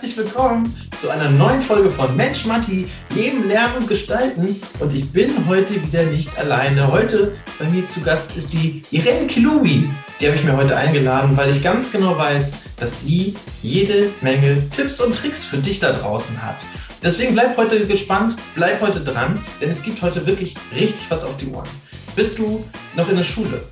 [0.00, 4.58] herzlich willkommen zu einer neuen Folge von Mensch Matti, Leben, Lernen und Gestalten.
[4.78, 6.90] Und ich bin heute wieder nicht alleine.
[6.90, 9.90] Heute bei mir zu Gast ist die Irene Kilubi.
[10.18, 14.70] Die habe ich mir heute eingeladen, weil ich ganz genau weiß, dass sie jede Menge
[14.70, 16.56] Tipps und Tricks für dich da draußen hat.
[17.02, 21.36] Deswegen bleib heute gespannt, bleib heute dran, denn es gibt heute wirklich richtig was auf
[21.36, 21.68] die Ohren.
[22.16, 22.64] Bist du
[22.96, 23.64] noch in der Schule?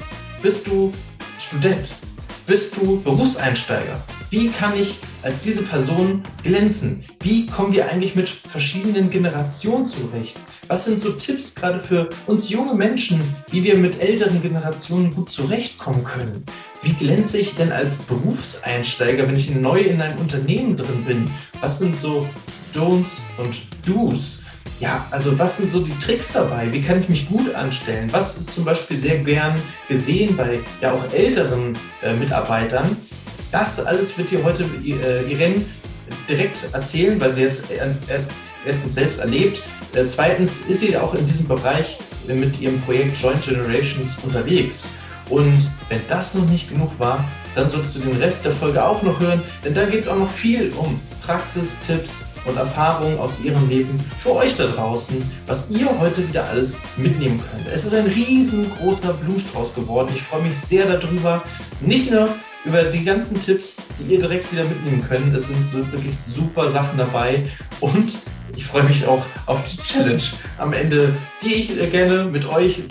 [0.42, 0.92] Bist du
[1.38, 1.88] Student?
[2.46, 4.04] Bist du Berufseinsteiger?
[4.30, 7.02] Wie kann ich als diese Person glänzen?
[7.20, 10.36] Wie kommen wir eigentlich mit verschiedenen Generationen zurecht?
[10.66, 15.30] Was sind so Tipps gerade für uns junge Menschen, wie wir mit älteren Generationen gut
[15.30, 16.44] zurechtkommen können?
[16.82, 21.30] Wie glänze ich denn als Berufseinsteiger, wenn ich neu in einem Unternehmen drin bin?
[21.62, 22.28] Was sind so
[22.74, 24.42] Don'ts und Do's?
[24.78, 26.70] Ja, also was sind so die Tricks dabei?
[26.70, 28.08] Wie kann ich mich gut anstellen?
[28.12, 32.94] Was ist zum Beispiel sehr gern gesehen bei ja auch älteren äh, Mitarbeitern?
[33.50, 35.64] Das alles wird dir heute äh, Irene
[36.28, 37.66] direkt erzählen, weil sie jetzt
[38.08, 38.32] erst,
[38.66, 39.62] erstens selbst erlebt.
[39.94, 44.86] Äh, zweitens ist sie auch in diesem Bereich mit ihrem Projekt Joint Generations unterwegs.
[45.30, 49.02] Und wenn das noch nicht genug war, dann solltest du den Rest der Folge auch
[49.02, 53.68] noch hören, denn da geht es auch noch viel um Praxistipps und Erfahrungen aus ihrem
[53.68, 57.66] Leben für euch da draußen, was ihr heute wieder alles mitnehmen könnt.
[57.74, 60.08] Es ist ein riesengroßer Blumenstrauß geworden.
[60.14, 61.42] Ich freue mich sehr darüber.
[61.80, 62.28] Nicht nur
[62.64, 65.34] über die ganzen Tipps, die ihr direkt wieder mitnehmen könnt.
[65.34, 67.42] Es sind so wirklich super Sachen dabei
[67.80, 68.18] und
[68.56, 70.22] ich freue mich auch auf die Challenge
[70.58, 72.82] am Ende, die ich äh, gerne mit euch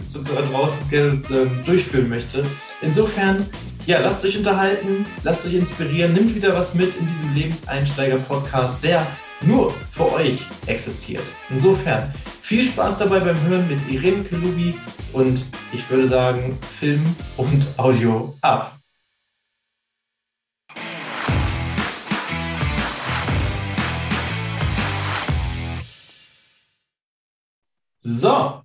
[0.52, 2.44] draußen gerne ähm, durchführen möchte.
[2.82, 3.45] Insofern,
[3.86, 9.06] ja, lasst euch unterhalten, lasst euch inspirieren, nimmt wieder was mit in diesem Lebenseinsteiger-Podcast, der
[9.42, 11.23] nur für euch existiert.
[11.50, 14.73] Insofern, viel Spaß dabei beim Hören mit Irene Kelubi
[15.14, 17.04] und ich würde sagen, Film
[17.36, 18.80] und Audio ab.
[28.10, 28.62] So,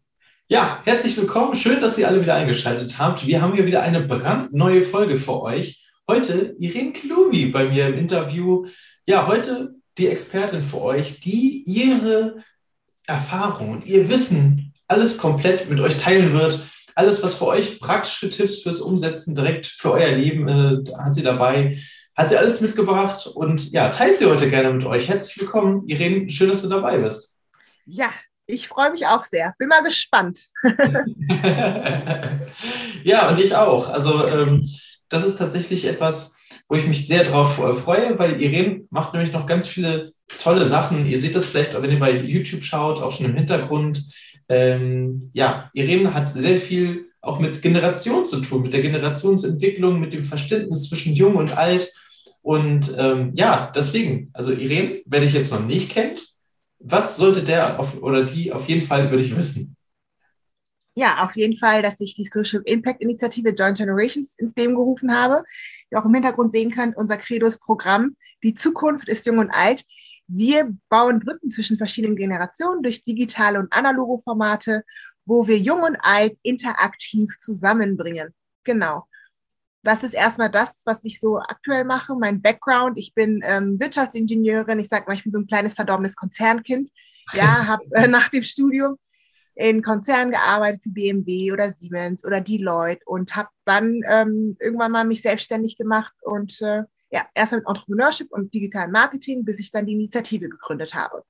[0.46, 1.56] ja, herzlich willkommen.
[1.56, 3.26] Schön, dass ihr alle wieder eingeschaltet habt.
[3.26, 5.84] Wir haben hier wieder eine brandneue Folge für euch.
[6.08, 8.66] Heute Irene Klubi bei mir im Interview.
[9.04, 12.36] Ja, heute die Expertin für euch, die ihre
[13.08, 16.60] Erfahrung und ihr Wissen alles komplett mit euch teilen wird.
[16.94, 21.24] Alles, was für euch praktische Tipps fürs Umsetzen direkt für euer Leben äh, hat sie
[21.24, 21.78] dabei.
[22.16, 25.08] Hat sie alles mitgebracht und ja, teilt sie heute gerne mit euch.
[25.08, 26.30] Herzlich willkommen, Irene.
[26.30, 27.40] Schön, dass du dabei bist.
[27.84, 28.10] Ja,
[28.52, 29.54] ich freue mich auch sehr.
[29.58, 30.48] Bin mal gespannt.
[33.04, 33.88] ja, und ich auch.
[33.88, 34.68] Also ähm,
[35.08, 36.36] das ist tatsächlich etwas,
[36.68, 40.66] wo ich mich sehr drauf äh, freue, weil Irene macht nämlich noch ganz viele tolle
[40.66, 41.06] Sachen.
[41.06, 44.02] Ihr seht das vielleicht, wenn ihr bei YouTube schaut, auch schon im Hintergrund.
[44.48, 50.12] Ähm, ja, Irene hat sehr viel auch mit Generation zu tun, mit der Generationsentwicklung, mit
[50.12, 51.90] dem Verständnis zwischen Jung und Alt.
[52.42, 56.31] Und ähm, ja, deswegen, also Irene, wer dich jetzt noch nicht kennt,
[56.82, 59.76] was sollte der auf, oder die auf jeden Fall über dich wissen?
[60.94, 65.14] Ja, auf jeden Fall, dass ich die Social Impact Initiative Joint Generations ins Leben gerufen
[65.14, 65.42] habe.
[65.90, 69.84] Ihr auch im Hintergrund sehen könnt, unser Credos-Programm, die Zukunft ist jung und alt.
[70.26, 74.82] Wir bauen Brücken zwischen verschiedenen Generationen durch digitale und analoge Formate,
[75.24, 78.34] wo wir jung und alt interaktiv zusammenbringen.
[78.64, 79.06] Genau
[79.82, 82.14] das ist erstmal das, was ich so aktuell mache.
[82.14, 84.78] Mein Background, ich bin ähm, Wirtschaftsingenieurin.
[84.78, 86.90] Ich sage mal, ich bin so ein kleines verdorbenes Konzernkind.
[87.32, 88.96] Ja, habe äh, nach dem Studium
[89.54, 95.04] in Konzernen gearbeitet, wie BMW oder Siemens oder Deloitte und habe dann ähm, irgendwann mal
[95.04, 99.84] mich selbstständig gemacht und äh, ja, erstmal mit Entrepreneurship und digitalen Marketing, bis ich dann
[99.84, 101.22] die Initiative gegründet habe.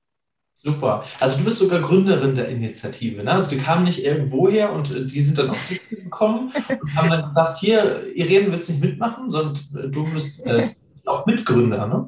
[0.65, 1.03] Super.
[1.19, 3.21] Also du bist sogar Gründerin der Initiative.
[3.21, 3.31] Ne?
[3.31, 6.95] Also die kamen nicht irgendwo her und äh, die sind dann auf dich gekommen und
[6.95, 10.69] haben dann gesagt, hier, Irene, willst nicht mitmachen, sondern äh, du bist äh,
[11.05, 12.07] auch Mitgründer, ne?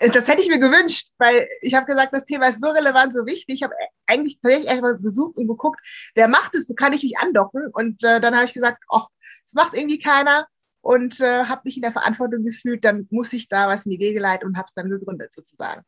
[0.00, 3.26] Das hätte ich mir gewünscht, weil ich habe gesagt, das Thema ist so relevant, so
[3.26, 3.56] wichtig.
[3.56, 3.74] Ich habe
[4.06, 5.78] eigentlich tatsächlich erstmal gesucht und geguckt,
[6.14, 7.68] wer macht es, wo kann ich mich andocken?
[7.74, 9.08] Und äh, dann habe ich gesagt, ach,
[9.44, 10.46] das macht irgendwie keiner
[10.80, 14.00] und äh, habe mich in der Verantwortung gefühlt, dann muss ich da was in die
[14.00, 15.82] Wege leiten und habe es dann gegründet sozusagen.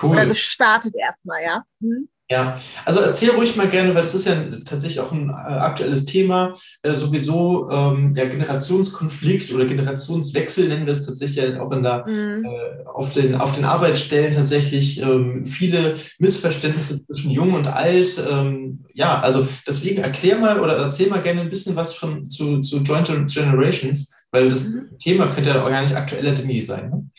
[0.00, 0.10] Cool.
[0.10, 1.64] Oder gestartet erstmal, ja.
[1.80, 2.08] Hm?
[2.30, 6.04] Ja, also erzähl ruhig mal gerne, weil das ist ja tatsächlich auch ein äh, aktuelles
[6.04, 6.54] Thema.
[6.80, 12.04] Äh, sowieso ähm, ja, Generationskonflikt oder Generationswechsel nennen wir es tatsächlich ja auch in der,
[12.08, 12.44] mhm.
[12.44, 18.22] äh, auf, den, auf den Arbeitsstellen tatsächlich ähm, viele Missverständnisse zwischen Jung und Alt.
[18.24, 22.60] Ähm, ja, also deswegen erklär mal oder erzähl mal gerne ein bisschen was von, zu,
[22.60, 24.98] zu Joint Generations, weil das mhm.
[25.00, 26.90] Thema könnte ja auch gar nicht aktueller denn je sein.
[26.90, 27.10] Ne?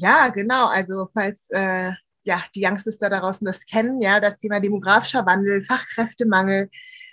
[0.00, 0.66] Ja, genau.
[0.68, 1.92] Also falls äh,
[2.22, 6.70] ja, die Youngsters da draußen das kennen, ja, das Thema demografischer Wandel, Fachkräftemangel,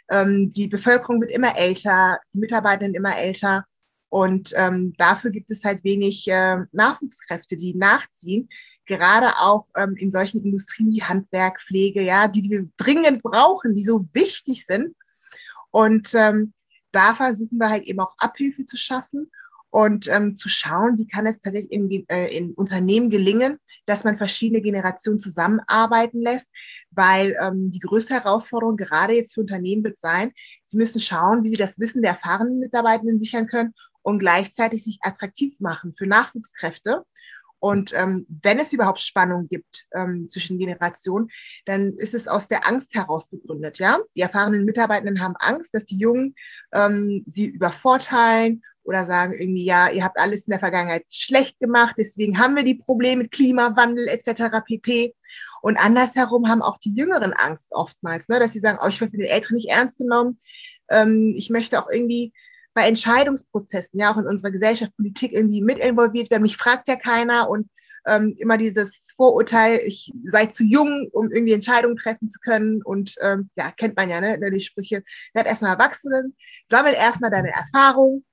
[0.10, 3.66] ähm, die Bevölkerung wird immer älter, die Mitarbeiter immer älter.
[4.10, 8.48] Und ähm, dafür gibt es halt wenig äh, Nachwuchskräfte, die nachziehen,
[8.86, 13.76] gerade auch ähm, in solchen Industrien wie Handwerk, Pflege, ja, die, die wir dringend brauchen,
[13.76, 14.94] die so wichtig sind.
[15.72, 16.54] Und ähm,
[16.94, 19.30] da versuchen wir halt eben auch Abhilfe zu schaffen
[19.70, 24.16] und ähm, zu schauen, wie kann es tatsächlich in, äh, in Unternehmen gelingen, dass man
[24.16, 26.50] verschiedene Generationen zusammenarbeiten lässt,
[26.92, 30.32] weil ähm, die größte Herausforderung gerade jetzt für Unternehmen wird sein,
[30.64, 35.00] sie müssen schauen, wie sie das Wissen der erfahrenen Mitarbeitenden sichern können und gleichzeitig sich
[35.02, 37.04] attraktiv machen für Nachwuchskräfte.
[37.60, 41.30] Und ähm, wenn es überhaupt Spannung gibt ähm, zwischen Generationen,
[41.66, 43.80] dann ist es aus der Angst heraus begründet.
[43.80, 46.36] Ja, die erfahrenen Mitarbeitenden haben Angst, dass die Jungen
[46.72, 51.96] ähm, sie übervorteilen oder sagen irgendwie, ja, ihr habt alles in der Vergangenheit schlecht gemacht,
[51.98, 54.62] deswegen haben wir die Probleme mit Klimawandel etc.
[54.66, 55.14] pp.
[55.62, 59.12] Und andersherum haben auch die Jüngeren Angst oftmals, ne, dass sie sagen, oh, ich werde
[59.12, 60.38] für den Älteren nicht ernst genommen.
[60.90, 62.32] Ähm, ich möchte auch irgendwie
[62.74, 66.44] bei Entscheidungsprozessen, ja, auch in unserer Gesellschaft, Politik irgendwie mit involviert werden.
[66.44, 67.68] Mich fragt ja keiner und
[68.08, 72.82] ähm, immer dieses Vorurteil, ich sei zu jung, um irgendwie Entscheidungen treffen zu können.
[72.84, 75.04] Und ähm, ja, kennt man ja, ne, die Sprüche,
[75.34, 76.36] werd erstmal Erwachsenen,
[76.70, 78.24] sammel erstmal deine Erfahrung,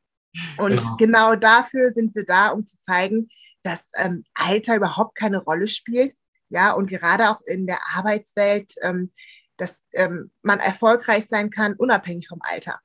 [0.58, 0.96] und genau.
[0.96, 1.36] genau.
[1.36, 3.28] dafür sind wir da, um zu zeigen,
[3.62, 6.14] dass ähm, Alter überhaupt keine Rolle spielt.
[6.50, 9.10] Ja, und gerade auch in der Arbeitswelt, ähm,
[9.56, 12.78] dass ähm, man erfolgreich sein kann, unabhängig vom Alter.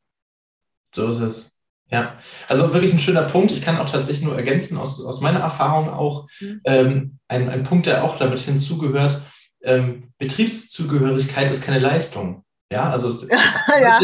[0.94, 1.60] So ist es.
[1.92, 3.52] Ja, also wirklich ein schöner Punkt.
[3.52, 6.62] Ich kann auch tatsächlich nur ergänzen aus, aus meiner Erfahrung auch mhm.
[6.66, 9.24] ähm, ein, ein Punkt, der auch damit hinzugehört.
[9.63, 12.45] Ähm, Betriebszugehörigkeit ist keine Leistung.
[12.72, 13.25] Ja, also
[13.81, 14.02] ja.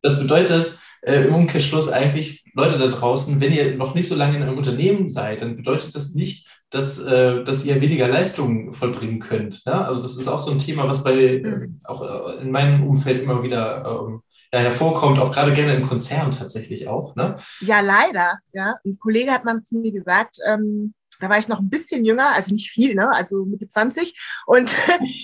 [0.00, 4.36] das bedeutet äh, im Umkehrschluss eigentlich, Leute da draußen, wenn ihr noch nicht so lange
[4.36, 9.20] in einem Unternehmen seid, dann bedeutet das nicht, dass, äh, dass ihr weniger Leistungen vollbringen
[9.20, 9.64] könnt.
[9.66, 9.86] Ne?
[9.86, 11.78] Also das ist auch so ein Thema, was bei mhm.
[11.84, 14.22] äh, auch in meinem Umfeld immer wieder ähm,
[14.52, 17.14] ja, hervorkommt, auch gerade gerne in Konzernen tatsächlich auch.
[17.14, 17.36] Ne?
[17.60, 18.38] Ja, leider.
[18.52, 18.74] Ja.
[18.84, 22.34] Ein Kollege hat mal zu mir gesagt, ähm, da war ich noch ein bisschen jünger,
[22.34, 23.10] also nicht viel, ne?
[23.10, 24.18] also Mitte 20.
[24.46, 24.74] Und,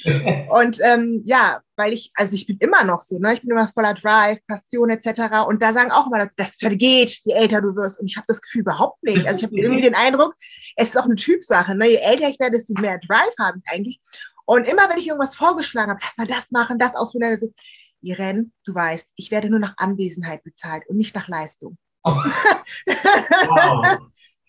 [0.50, 3.34] und ähm, ja, weil ich, also ich bin immer noch so, ne?
[3.34, 5.46] ich bin immer voller Drive, Passion etc.
[5.48, 8.00] Und da sagen auch immer, das vergeht, je älter du wirst.
[8.00, 9.26] Und ich habe das Gefühl überhaupt nicht.
[9.26, 10.34] Also ich habe irgendwie den Eindruck,
[10.76, 11.74] es ist auch eine Typsache.
[11.74, 11.88] Ne?
[11.88, 14.00] Je älter ich werde, desto mehr Drive habe ich eigentlich.
[14.44, 17.52] Und immer, wenn ich irgendwas vorgeschlagen habe, lass mal das machen, das ausprobieren, so,
[18.02, 21.78] Irene, du weißt, ich werde nur nach Anwesenheit bezahlt und nicht nach Leistung.
[22.04, 22.10] Oh.
[22.86, 23.98] wow.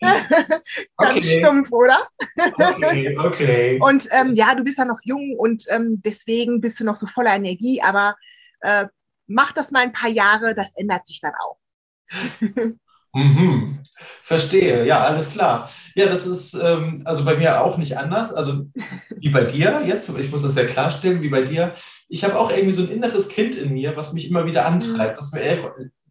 [0.00, 0.60] Ganz
[0.96, 1.20] okay.
[1.20, 2.06] stumpf, oder?
[2.54, 3.78] okay, okay.
[3.82, 7.06] Und ähm, ja, du bist ja noch jung und ähm, deswegen bist du noch so
[7.06, 8.14] voller Energie, aber
[8.60, 8.86] äh,
[9.26, 11.58] mach das mal ein paar Jahre, das ändert sich dann auch.
[13.16, 13.78] Mhm.
[14.20, 15.70] Verstehe, ja, alles klar.
[15.94, 18.34] Ja, das ist ähm, also bei mir auch nicht anders.
[18.34, 18.66] Also
[19.16, 21.74] wie bei dir jetzt, ich muss das ja klarstellen, wie bei dir.
[22.08, 25.14] Ich habe auch irgendwie so ein inneres Kind in mir, was mich immer wieder antreibt,
[25.14, 25.18] mhm.
[25.18, 25.42] was mir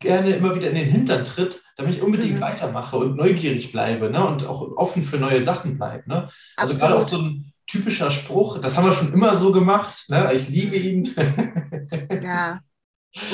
[0.03, 2.41] gerne immer wieder in den Hintern tritt, damit ich unbedingt mhm.
[2.41, 4.25] weitermache und neugierig bleibe ne?
[4.25, 6.07] und auch offen für neue Sachen bleibe.
[6.07, 6.29] Ne?
[6.55, 10.05] Also gerade auch so ein typischer Spruch, das haben wir schon immer so gemacht.
[10.09, 10.31] Ne?
[10.33, 11.15] Ich liebe ihn.
[12.21, 12.59] ja,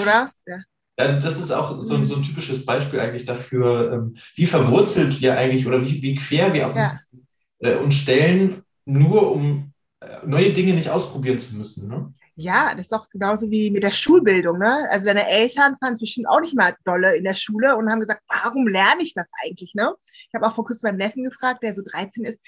[0.01, 0.31] oder?
[0.47, 0.59] Ja.
[0.95, 5.37] Also das ist auch so, so ein typisches Beispiel eigentlich dafür, ähm, wie verwurzelt wir
[5.37, 6.97] eigentlich oder wie, wie quer wir uns,
[7.59, 7.69] ja.
[7.69, 9.71] äh, uns stellen, nur um
[10.01, 11.87] äh, neue Dinge nicht ausprobieren zu müssen.
[11.87, 12.13] Ne?
[12.39, 14.59] Ja, das ist doch genauso wie mit der Schulbildung.
[14.59, 14.87] Ne?
[14.91, 17.99] Also deine Eltern fanden es bestimmt auch nicht mal dolle in der Schule und haben
[17.99, 19.73] gesagt, warum lerne ich das eigentlich?
[19.73, 19.93] Ne?
[20.01, 22.39] Ich habe auch vor kurzem meinen Neffen gefragt, der so 13 ist.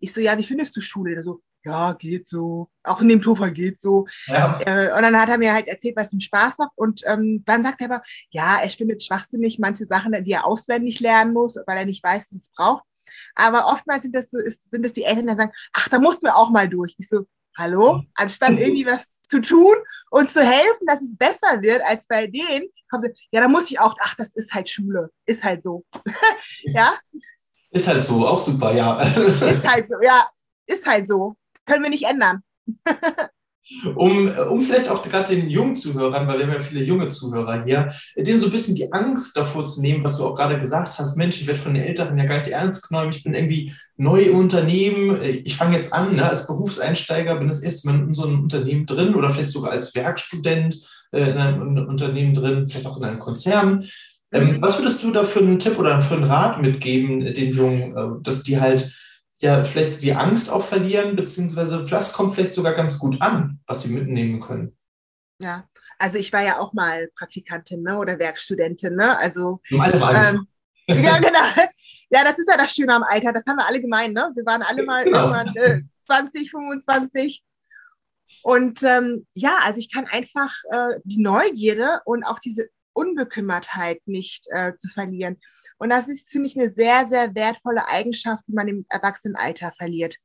[0.00, 1.14] Ich so, ja, wie findest du Schule?
[1.14, 2.70] Der so, ja, geht so.
[2.84, 4.06] Auch in dem Puffer geht so.
[4.28, 4.58] Ja.
[4.64, 6.72] Äh, und dann hat er mir halt erzählt, was ihm Spaß macht.
[6.76, 10.46] Und ähm, dann sagt er aber, ja, er findet es schwachsinnig, manche Sachen, die er
[10.46, 12.84] auswendig lernen muss, weil er nicht weiß, dass es braucht.
[13.34, 16.24] Aber oftmals sind das, so, ist, sind das die Eltern, die sagen, ach, da mussten
[16.24, 16.94] wir auch mal durch.
[16.96, 17.26] Ich so,
[17.58, 18.02] hallo?
[18.14, 19.74] Anstatt irgendwie was zu tun
[20.10, 23.80] und zu helfen, dass es besser wird als bei denen, kommt, ja, da muss ich
[23.80, 25.10] auch, ach, das ist halt Schule.
[25.26, 25.84] Ist halt so.
[26.64, 26.94] ja?
[27.70, 29.00] Ist halt so, auch super, ja.
[29.00, 30.26] ist halt so, ja,
[30.66, 32.42] ist halt so können wir nicht ändern.
[33.94, 37.64] um, um vielleicht auch gerade den jungen Zuhörern, weil wir haben ja viele junge Zuhörer
[37.64, 40.98] hier, denen so ein bisschen die Angst davor zu nehmen, was du auch gerade gesagt
[40.98, 43.72] hast, Mensch, ich werde von den Älteren ja gar nicht ernst genommen, ich bin irgendwie
[43.96, 48.12] neu im Unternehmen, ich fange jetzt an, ne, als Berufseinsteiger, bin das erste Mal in
[48.12, 50.78] so einem Unternehmen drin oder vielleicht sogar als Werkstudent
[51.12, 53.84] äh, in einem Unternehmen drin, vielleicht auch in einem Konzern.
[54.32, 57.96] Ähm, was würdest du da für einen Tipp oder für einen Rat mitgeben, den Jungen,
[57.96, 58.92] äh, dass die halt
[59.42, 63.82] ja vielleicht die Angst auch verlieren, beziehungsweise das kommt vielleicht sogar ganz gut an, was
[63.82, 64.76] sie mitnehmen können.
[65.40, 69.18] Ja, also ich war ja auch mal Praktikantin ne, oder Werkstudentin, ne?
[69.18, 70.46] Also ähm,
[70.86, 71.38] ja, genau.
[72.10, 74.30] Ja, das ist ja das Schöne am Alter, das haben wir alle gemein, ne?
[74.36, 75.32] Wir waren alle mal genau.
[75.32, 77.42] irgendwann äh, 20, 25.
[78.42, 84.46] Und ähm, ja, also ich kann einfach äh, die Neugierde und auch diese Unbekümmertheit nicht
[84.50, 85.38] äh, zu verlieren.
[85.78, 90.16] Und das ist, finde ich, eine sehr, sehr wertvolle Eigenschaft, die man im Erwachsenenalter verliert.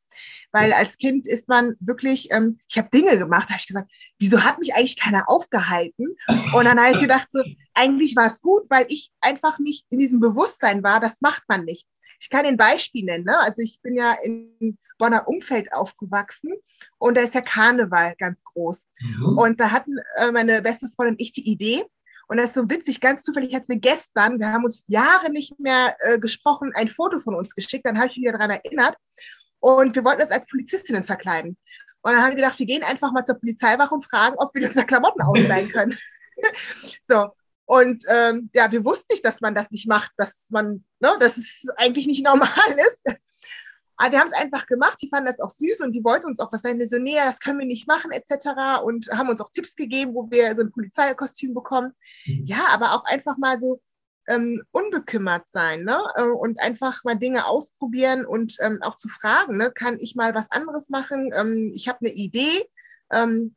[0.52, 4.44] Weil als Kind ist man wirklich, ähm, ich habe Dinge gemacht, habe ich gesagt, wieso
[4.44, 6.16] hat mich eigentlich keiner aufgehalten?
[6.54, 10.00] Und dann habe ich gedacht, so, eigentlich war es gut, weil ich einfach nicht in
[10.00, 11.88] diesem Bewusstsein war, das macht man nicht.
[12.20, 13.26] Ich kann ein Beispiel nennen.
[13.26, 13.40] Ne?
[13.40, 16.52] Also ich bin ja im Bonner Umfeld aufgewachsen
[16.98, 18.86] und da ist ja Karneval ganz groß.
[19.00, 19.38] Mhm.
[19.38, 21.86] Und da hatten äh, meine beste Freundin und ich die Idee,
[22.30, 25.60] und das ist so witzig, ganz zufällig hat mir gestern, wir haben uns Jahre nicht
[25.60, 28.96] mehr äh, gesprochen, ein Foto von uns geschickt, dann habe ich mich wieder daran erinnert.
[29.60, 31.58] Und wir wollten uns als Polizistinnen verkleiden.
[32.02, 34.68] Und dann haben wir gedacht, wir gehen einfach mal zur Polizeiwache und fragen, ob wir
[34.68, 35.98] unsere Klamotten ausleihen können.
[37.04, 37.30] so.
[37.66, 41.38] Und ähm, ja, wir wussten nicht, dass man das nicht macht, dass man, ne, dass
[41.38, 42.50] es eigentlich nicht normal
[42.88, 43.02] ist.
[44.00, 46.40] Aber wir haben es einfach gemacht, die fanden das auch süß und die wollten uns
[46.40, 46.80] auch was sagen.
[46.88, 48.82] So, nee, das können wir nicht machen, etc.
[48.82, 51.94] Und haben uns auch Tipps gegeben, wo wir so ein Polizeikostüm bekommen.
[52.26, 52.46] Mhm.
[52.46, 53.82] Ja, aber auch einfach mal so
[54.30, 56.02] ähm, unbekümmert sein ne?
[56.16, 59.70] Äh, und einfach mal Dinge ausprobieren und ähm, auch zu fragen, ne?
[59.70, 61.32] kann ich mal was anderes machen?
[61.36, 62.70] Ähm, ich habe eine Idee,
[63.12, 63.56] ähm,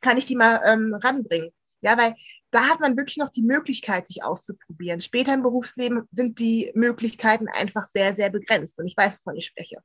[0.00, 1.50] kann ich die mal ähm, ranbringen?
[1.82, 2.14] Ja, weil
[2.50, 5.00] da hat man wirklich noch die Möglichkeit, sich auszuprobieren.
[5.00, 8.78] Später im Berufsleben sind die Möglichkeiten einfach sehr, sehr begrenzt.
[8.78, 9.78] Und ich weiß, wovon ich spreche.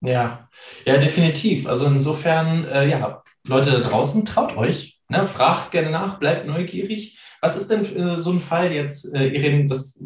[0.00, 0.48] Ja,
[0.84, 1.66] ja, definitiv.
[1.66, 5.26] Also insofern, äh, ja, Leute da draußen, traut euch, ne?
[5.26, 7.18] fragt gerne nach, bleibt neugierig.
[7.40, 10.02] Was ist denn äh, so ein Fall jetzt, äh, Irene, dass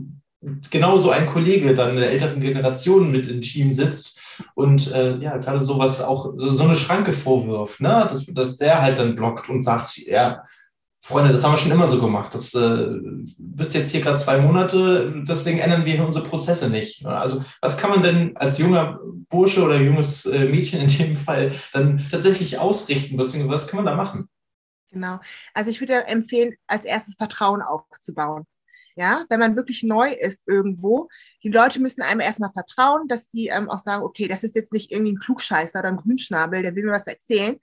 [0.71, 4.19] genau so ein Kollege dann der älteren Generation mit im Team sitzt
[4.55, 8.07] und äh, ja, gerade sowas auch so eine Schranke vorwirft, ne?
[8.09, 10.43] dass, dass der halt dann blockt und sagt, ja,
[11.05, 12.33] Freunde, das haben wir schon immer so gemacht.
[12.33, 12.87] Das äh,
[13.37, 17.05] bist jetzt hier gerade zwei Monate, deswegen ändern wir unsere Prozesse nicht.
[17.05, 21.57] Also was kann man denn als junger Bursche oder junges äh, Mädchen in dem Fall
[21.73, 24.29] dann tatsächlich ausrichten, beziehungsweise was kann man da machen?
[24.93, 25.19] Genau.
[25.55, 28.45] Also ich würde empfehlen, als erstes Vertrauen aufzubauen.
[28.95, 31.09] Ja, wenn man wirklich neu ist irgendwo,
[31.43, 34.73] die Leute müssen einem erstmal vertrauen, dass die ähm, auch sagen, okay, das ist jetzt
[34.73, 37.59] nicht irgendwie ein Klugscheißer oder ein Grünschnabel, der will mir was erzählen,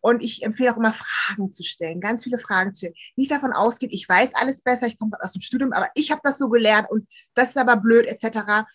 [0.00, 2.94] und ich empfehle auch immer, Fragen zu stellen, ganz viele Fragen zu stellen.
[3.16, 6.20] Nicht davon ausgehen, ich weiß alles besser, ich komme aus dem Studium, aber ich habe
[6.24, 8.66] das so gelernt und das ist aber blöd, etc.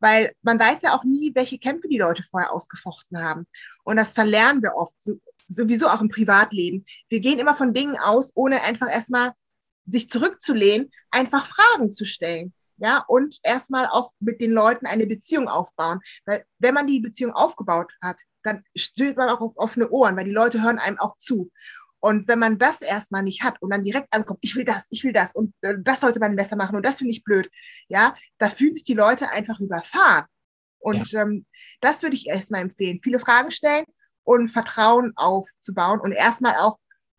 [0.00, 3.46] Weil man weiß ja auch nie, welche Kämpfe die Leute vorher ausgefochten haben.
[3.84, 4.94] Und das verlernen wir oft,
[5.48, 6.84] sowieso auch im Privatleben.
[7.08, 9.32] Wir gehen immer von Dingen aus, ohne einfach erstmal
[9.86, 15.48] sich zurückzulehnen, einfach Fragen zu stellen ja, und erstmal auch mit den Leuten eine Beziehung
[15.48, 16.00] aufbauen.
[16.24, 20.24] Weil wenn man die Beziehung aufgebaut hat, dann stößt man auch auf offene Ohren, weil
[20.24, 21.50] die Leute hören einem auch zu.
[22.00, 25.02] Und wenn man das erstmal nicht hat und dann direkt ankommt, ich will das, ich
[25.02, 27.50] will das und äh, das sollte man besser machen und das finde ich blöd,
[27.88, 30.26] ja, da fühlen sich die Leute einfach überfahren.
[30.78, 31.22] Und ja.
[31.22, 31.44] ähm,
[31.80, 33.00] das würde ich erstmal empfehlen.
[33.02, 33.84] Viele Fragen stellen
[34.22, 36.78] und Vertrauen aufzubauen und erstmal auch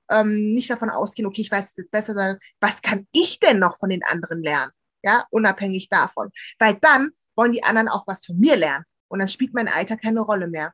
[0.10, 3.60] ähm, nicht davon ausgehen, okay, ich weiß es jetzt besser, sondern was kann ich denn
[3.60, 4.72] noch von den anderen lernen?
[5.04, 6.30] Ja, unabhängig davon.
[6.58, 8.86] Weil dann wollen die anderen auch was von mir lernen.
[9.08, 10.74] Und dann spielt mein Alter keine Rolle mehr.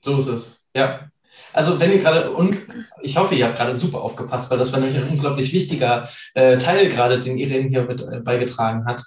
[0.00, 1.08] So ist es, ja.
[1.52, 2.56] Also wenn ihr gerade, und
[3.02, 6.58] ich hoffe, ihr habt gerade super aufgepasst, weil das war nämlich ein unglaublich wichtiger äh,
[6.58, 9.02] Teil gerade, den Irene hier mit äh, beigetragen hat.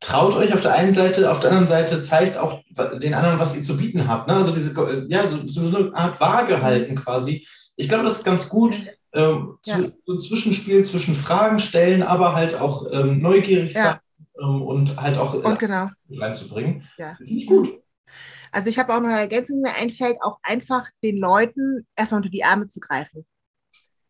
[0.00, 2.62] Traut euch auf der einen Seite, auf der anderen Seite zeigt auch
[3.00, 4.28] den anderen, was ihr zu bieten habt.
[4.28, 4.34] Ne?
[4.34, 7.46] Also diese, ja, so, so eine Art Waage halten quasi.
[7.76, 8.76] Ich glaube, das ist ganz gut.
[9.12, 9.80] Ähm, ja.
[10.06, 13.82] so ein Zwischenspiel zwischen Fragen stellen, aber halt auch ähm, neugierig ja.
[13.82, 13.98] sein
[14.40, 15.88] ähm, und halt auch und genau.
[16.10, 16.88] reinzubringen.
[16.96, 17.16] Ja.
[17.16, 17.80] Finde ich gut.
[18.52, 22.18] Also ich habe auch noch eine Ergänzung, die mir einfällt, auch einfach den Leuten erstmal
[22.18, 23.26] unter die Arme zu greifen.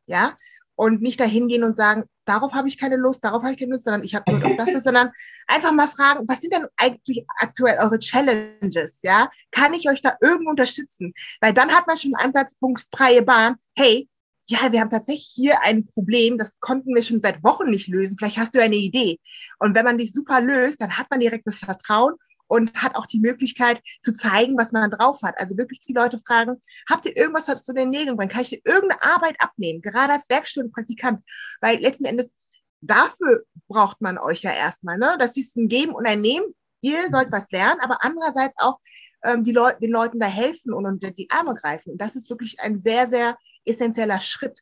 [0.06, 0.36] Ja,
[0.80, 3.72] und nicht dahin gehen und sagen, darauf habe ich keine Lust, darauf habe ich keine
[3.72, 5.10] Lust, sondern ich habe nur auf das, sondern
[5.46, 9.00] einfach mal fragen, was sind denn eigentlich aktuell eure Challenges?
[9.02, 11.12] Ja, kann ich euch da irgendwo unterstützen?
[11.42, 13.56] Weil dann hat man schon einen Ansatzpunkt freie Bahn.
[13.76, 14.08] Hey,
[14.46, 18.16] ja, wir haben tatsächlich hier ein Problem, das konnten wir schon seit Wochen nicht lösen.
[18.18, 19.18] Vielleicht hast du eine Idee.
[19.58, 22.14] Und wenn man die super löst, dann hat man direkt das Vertrauen
[22.50, 25.38] und hat auch die Möglichkeit zu zeigen, was man drauf hat.
[25.38, 28.30] Also wirklich die Leute fragen, habt ihr irgendwas, was du den Nägeln bringen?
[28.30, 29.80] Kann ich dir irgendeine Arbeit abnehmen?
[29.80, 31.20] Gerade als Werkstudentenpraktikant.
[31.60, 32.32] Weil letzten Endes,
[32.80, 34.98] dafür braucht man euch ja erstmal.
[34.98, 35.16] Ne?
[35.20, 36.46] Das ist ein Geben und ein Nehmen.
[36.82, 38.78] Ihr sollt was lernen, aber andererseits auch
[39.22, 41.92] ähm, die Leu den Leuten da helfen und unter die Arme greifen.
[41.92, 44.58] Und das ist wirklich ein sehr, sehr essentieller Schritt.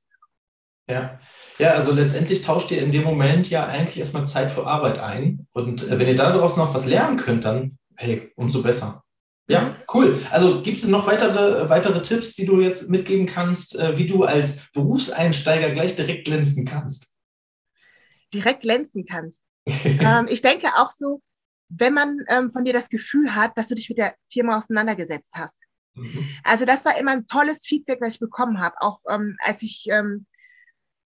[0.90, 1.18] Ja.
[1.59, 5.47] ja, also letztendlich tauscht ihr in dem Moment ja eigentlich erstmal Zeit für Arbeit ein.
[5.52, 9.02] Und äh, wenn ihr daraus noch was lernen könnt, dann hey, umso besser.
[9.50, 10.23] Ja, cool.
[10.31, 14.25] Also gibt es noch weitere, weitere Tipps, die du jetzt mitgeben kannst, äh, wie du
[14.25, 17.17] als Berufseinsteiger gleich direkt glänzen kannst?
[18.33, 19.43] Direkt glänzen kannst.
[19.67, 21.23] ähm, ich denke auch so,
[21.71, 25.31] wenn man ähm, von dir das Gefühl hat, dass du dich mit der Firma auseinandergesetzt
[25.33, 25.59] hast.
[25.95, 26.28] Mhm.
[26.45, 29.87] Also das war immer ein tolles Feedback, was ich bekommen habe, auch ähm, als ich
[29.90, 30.26] ähm,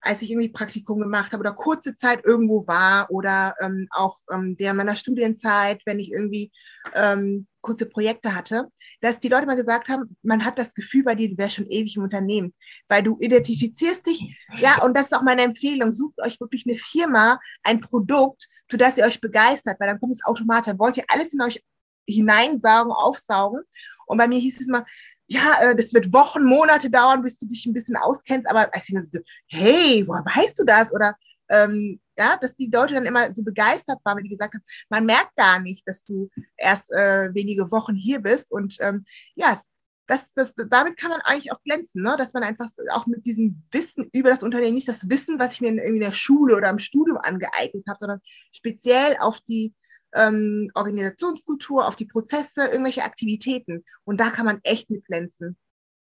[0.00, 4.56] als ich irgendwie Praktikum gemacht habe oder kurze Zeit irgendwo war oder ähm, auch ähm,
[4.58, 6.50] während meiner Studienzeit, wenn ich irgendwie
[6.94, 8.68] ähm, kurze Projekte hatte,
[9.00, 11.66] dass die Leute mal gesagt haben, man hat das Gefühl bei dir, du wärst schon
[11.66, 12.54] ewig im Unternehmen,
[12.88, 16.78] weil du identifizierst dich, ja, und das ist auch meine Empfehlung, sucht euch wirklich eine
[16.78, 21.04] Firma, ein Produkt, für das ihr euch begeistert, weil dann kommt es automatisch, wollt ihr
[21.08, 21.62] alles in euch
[22.08, 23.62] hineinsaugen, aufsaugen.
[24.06, 24.84] Und bei mir hieß es mal,
[25.30, 28.88] ja, äh, das wird Wochen, Monate dauern, bis du dich ein bisschen auskennst, aber als
[28.88, 30.92] ich so, hey, woher weißt du das?
[30.92, 31.14] Oder
[31.48, 35.06] ähm, ja, dass die Leute dann immer so begeistert waren, weil die gesagt haben, man
[35.06, 38.50] merkt gar nicht, dass du erst äh, wenige Wochen hier bist.
[38.50, 39.04] Und ähm,
[39.36, 39.60] ja,
[40.08, 42.16] das, das, damit kann man eigentlich auch glänzen, ne?
[42.18, 45.60] dass man einfach auch mit diesem Wissen über das Unternehmen, nicht das Wissen, was ich
[45.60, 48.20] mir in, in der Schule oder im Studium angeeignet habe, sondern
[48.50, 49.72] speziell auf die
[50.14, 53.84] ähm, Organisationskultur, auf die Prozesse, irgendwelche Aktivitäten.
[54.04, 55.56] Und da kann man echt mit glänzen.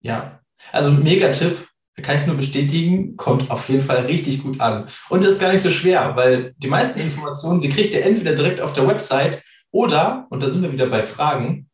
[0.00, 0.40] Ja,
[0.72, 1.68] also mega Tipp,
[2.02, 4.88] kann ich nur bestätigen, kommt auf jeden Fall richtig gut an.
[5.08, 8.60] Und ist gar nicht so schwer, weil die meisten Informationen, die kriegt ihr entweder direkt
[8.60, 11.68] auf der Website oder, und da sind wir wieder bei Fragen,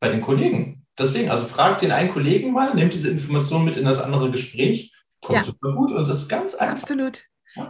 [0.00, 0.86] bei den Kollegen.
[0.98, 4.92] Deswegen, also fragt den einen Kollegen mal, nehmt diese Informationen mit in das andere Gespräch.
[5.20, 5.44] Kommt ja.
[5.44, 6.82] super gut und es ist ganz einfach.
[6.82, 7.24] Absolut.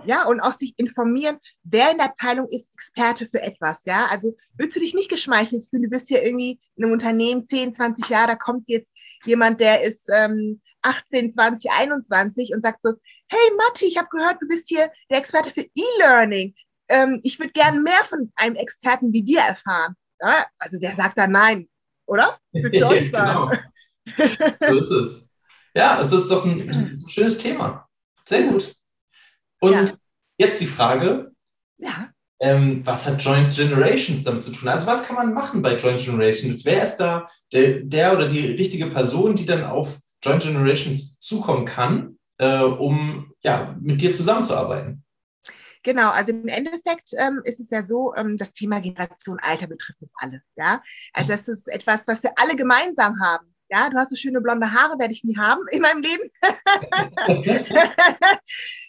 [0.04, 3.84] Ja, und auch sich informieren, wer in der Abteilung ist Experte für etwas.
[3.84, 7.44] Ja, also willst du dich nicht geschmeichelt fühlen, du bist hier irgendwie in einem Unternehmen
[7.44, 8.92] 10, 20 Jahre, da kommt jetzt
[9.24, 12.92] jemand, der ist ähm, 18, 20, 21 und sagt so,
[13.28, 16.54] hey Matti, ich habe gehört, du bist hier der Experte für E-Learning.
[16.88, 19.94] Ähm, ich würde gerne mehr von einem Experten wie dir erfahren.
[20.20, 21.68] Ja, also wer sagt da nein,
[22.06, 22.38] oder?
[22.52, 23.58] Willst du auch nicht sagen?
[24.16, 24.68] genau.
[24.68, 25.28] so ist es.
[25.74, 27.88] Ja, es ist doch ein, ein schönes Thema.
[28.28, 28.71] Sehr gut.
[29.62, 29.84] Und ja.
[30.38, 31.32] jetzt die Frage,
[31.78, 32.10] ja.
[32.40, 34.68] ähm, was hat Joint Generations damit zu tun?
[34.68, 36.64] Also was kann man machen bei Joint Generations?
[36.64, 41.64] Wer ist da der, der oder die richtige Person, die dann auf Joint Generations zukommen
[41.64, 45.04] kann, äh, um ja, mit dir zusammenzuarbeiten?
[45.84, 50.02] Genau, also im Endeffekt ähm, ist es ja so, ähm, das Thema Generation Alter betrifft
[50.02, 50.42] uns alle.
[50.56, 53.54] Ja, also das ist etwas, was wir alle gemeinsam haben.
[53.70, 56.24] Ja, du hast so schöne blonde Haare, werde ich nie haben in meinem Leben.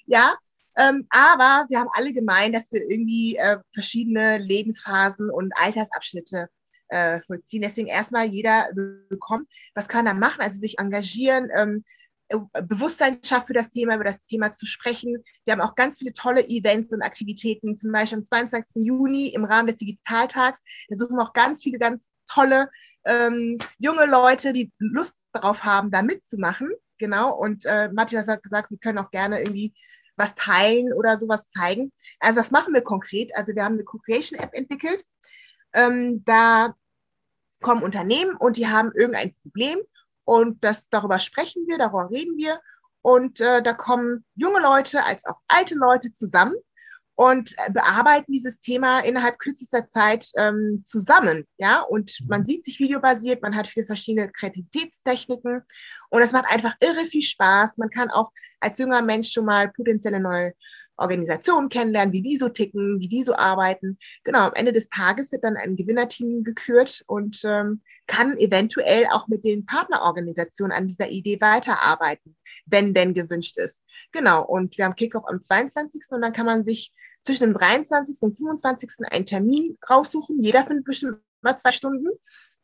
[0.07, 0.35] ja,
[0.77, 6.47] ähm, aber wir haben alle gemeint, dass wir irgendwie äh, verschiedene Lebensphasen und Altersabschnitte
[6.89, 7.61] äh, vollziehen.
[7.61, 8.69] Deswegen erstmal jeder
[9.09, 10.41] bekommt, was kann er machen?
[10.41, 11.83] Also sich engagieren, ähm,
[12.29, 15.23] äh, Bewusstsein schafft für das Thema, über das Thema zu sprechen.
[15.45, 18.85] Wir haben auch ganz viele tolle Events und Aktivitäten, zum Beispiel am 22.
[18.85, 20.61] Juni im Rahmen des Digitaltags.
[20.89, 22.69] Da suchen wir auch ganz viele ganz tolle
[23.05, 26.69] ähm, junge Leute, die Lust darauf haben, da mitzumachen.
[26.97, 27.35] Genau.
[27.35, 29.73] Und äh, Matthias hat gesagt, wir können auch gerne irgendwie
[30.15, 31.91] was teilen oder sowas zeigen.
[32.19, 33.35] Also was machen wir konkret?
[33.35, 35.03] Also wir haben eine Co-Creation-App entwickelt.
[35.73, 36.75] Ähm, da
[37.61, 39.79] kommen Unternehmen und die haben irgendein Problem
[40.25, 42.59] und das, darüber sprechen wir, darüber reden wir
[43.01, 46.55] und äh, da kommen junge Leute als auch alte Leute zusammen
[47.15, 51.47] und äh, bearbeiten dieses Thema innerhalb kürzester Zeit ähm, zusammen.
[51.57, 55.61] Ja, und man sieht sich videobasiert, man hat viele verschiedene Kreativitätstechniken
[56.09, 57.77] und es macht einfach irre viel Spaß.
[57.77, 60.53] Man kann auch als junger Mensch schon mal potenzielle neue
[60.97, 63.97] Organisationen kennenlernen, wie die so ticken, wie die so arbeiten.
[64.23, 69.27] Genau, am Ende des Tages wird dann ein Gewinnerteam gekürt und ähm, kann eventuell auch
[69.27, 73.81] mit den Partnerorganisationen an dieser Idee weiterarbeiten, wenn denn gewünscht ist.
[74.11, 76.01] Genau, und wir haben Kickoff am 22.
[76.11, 78.21] und dann kann man sich zwischen dem 23.
[78.21, 78.89] und 25.
[79.09, 80.39] einen Termin raussuchen.
[80.39, 82.07] Jeder findet bestimmt mal zwei Stunden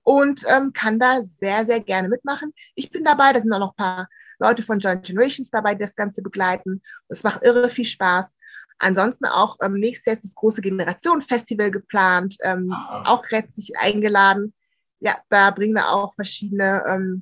[0.10, 2.52] und ähm, kann da sehr, sehr gerne mitmachen.
[2.74, 4.08] Ich bin dabei, da sind auch noch ein paar
[4.40, 6.82] Leute von Joint Generations dabei, die das Ganze begleiten.
[7.10, 8.36] Es macht irre viel Spaß.
[8.80, 13.04] Ansonsten auch ähm, nächstes Jahr ist das große Generationen-Festival geplant, ähm, ah.
[13.06, 14.56] auch herzlich eingeladen.
[15.00, 17.22] Ja, da bringen wir auch verschiedene ähm,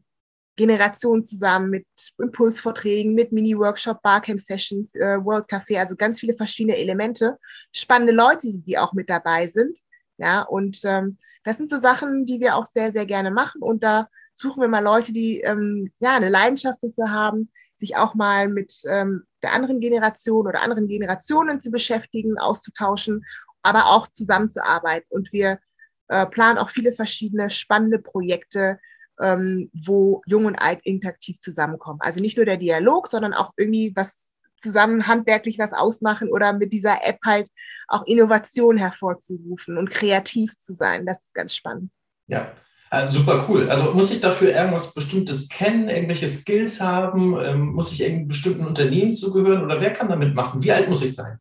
[0.56, 7.38] Generationen zusammen mit Impulsvorträgen, mit Mini-Workshop, Barcamp-Sessions, äh, World Café, also ganz viele verschiedene Elemente.
[7.74, 9.78] Spannende Leute, die auch mit dabei sind.
[10.18, 13.62] Ja, und ähm, das sind so Sachen, die wir auch sehr, sehr gerne machen.
[13.62, 18.16] Und da suchen wir mal Leute, die ähm, ja eine Leidenschaft dafür haben, sich auch
[18.16, 23.24] mal mit ähm, der anderen Generation oder anderen Generationen zu beschäftigen, auszutauschen,
[23.62, 25.08] aber auch zusammenzuarbeiten.
[25.10, 25.60] Und wir
[26.08, 28.80] äh, planen auch viele verschiedene spannende Projekte,
[29.22, 32.00] ähm, wo Jung und Alt interaktiv zusammenkommen.
[32.02, 36.74] Also nicht nur der Dialog, sondern auch irgendwie was zusammen handwerklich was ausmachen oder mit
[36.74, 37.48] dieser App halt
[37.88, 41.06] auch Innovation hervorzurufen und kreativ zu sein.
[41.06, 41.92] Das ist ganz spannend.
[42.28, 42.52] Ja,
[42.90, 43.70] also super cool.
[43.70, 47.38] Also muss ich dafür irgendwas Bestimmtes kennen, irgendwelche Skills haben?
[47.40, 50.64] Ähm, muss ich irgendeinem bestimmten Unternehmen zugehören oder wer kann damit machen?
[50.64, 51.40] Wie alt muss ich sein?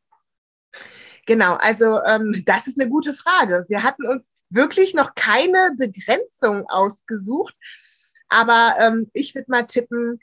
[1.27, 3.65] Genau, also ähm, das ist eine gute Frage.
[3.69, 7.55] Wir hatten uns wirklich noch keine Begrenzung ausgesucht,
[8.29, 10.21] aber ähm, ich würde mal tippen,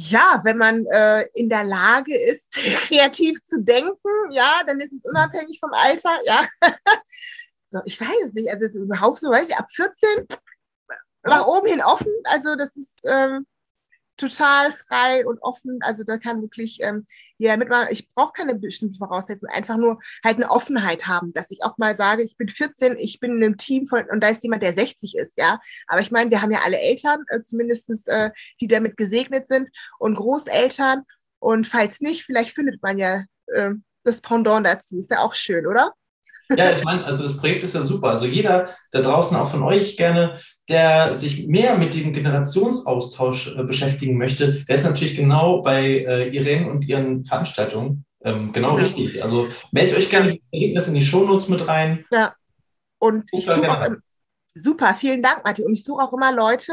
[0.00, 2.52] ja, wenn man äh, in der Lage ist,
[2.86, 6.46] kreativ zu denken, ja, dann ist es unabhängig vom Alter, ja.
[7.66, 10.28] so, ich weiß es nicht, also überhaupt so, weiß ich, ab 14
[11.24, 13.44] nach oben hin offen, also das ist, ähm,
[14.18, 15.78] total frei und offen.
[15.80, 17.06] Also da kann wirklich ähm,
[17.38, 17.88] jeder mitmachen.
[17.90, 21.96] Ich brauche keine bestimmten Voraussetzungen, einfach nur halt eine Offenheit haben, dass ich auch mal
[21.96, 24.72] sage, ich bin 14, ich bin in einem Team von, und da ist jemand, der
[24.72, 25.58] 60 ist, ja.
[25.86, 29.68] Aber ich meine, wir haben ja alle Eltern, äh, zumindest äh, die damit gesegnet sind
[29.98, 31.04] und Großeltern.
[31.38, 33.70] Und falls nicht, vielleicht findet man ja äh,
[34.04, 34.96] das Pendant dazu.
[34.96, 35.92] Ist ja auch schön, oder?
[36.56, 38.08] Ja, ich meine, also das Projekt ist ja super.
[38.08, 43.62] Also jeder da draußen, auch von euch gerne, der sich mehr mit dem Generationsaustausch äh,
[43.62, 48.82] beschäftigen möchte, der ist natürlich genau bei äh, Irene und ihren Veranstaltungen ähm, genau ja.
[48.82, 49.22] richtig.
[49.22, 52.04] Also meldet euch gerne die Ergebnisse in die Shownotes mit rein.
[52.10, 52.34] Ja,
[52.98, 54.02] und ich suche auch im,
[54.54, 55.62] super, vielen Dank, Matti.
[55.62, 56.72] Und ich suche auch immer Leute,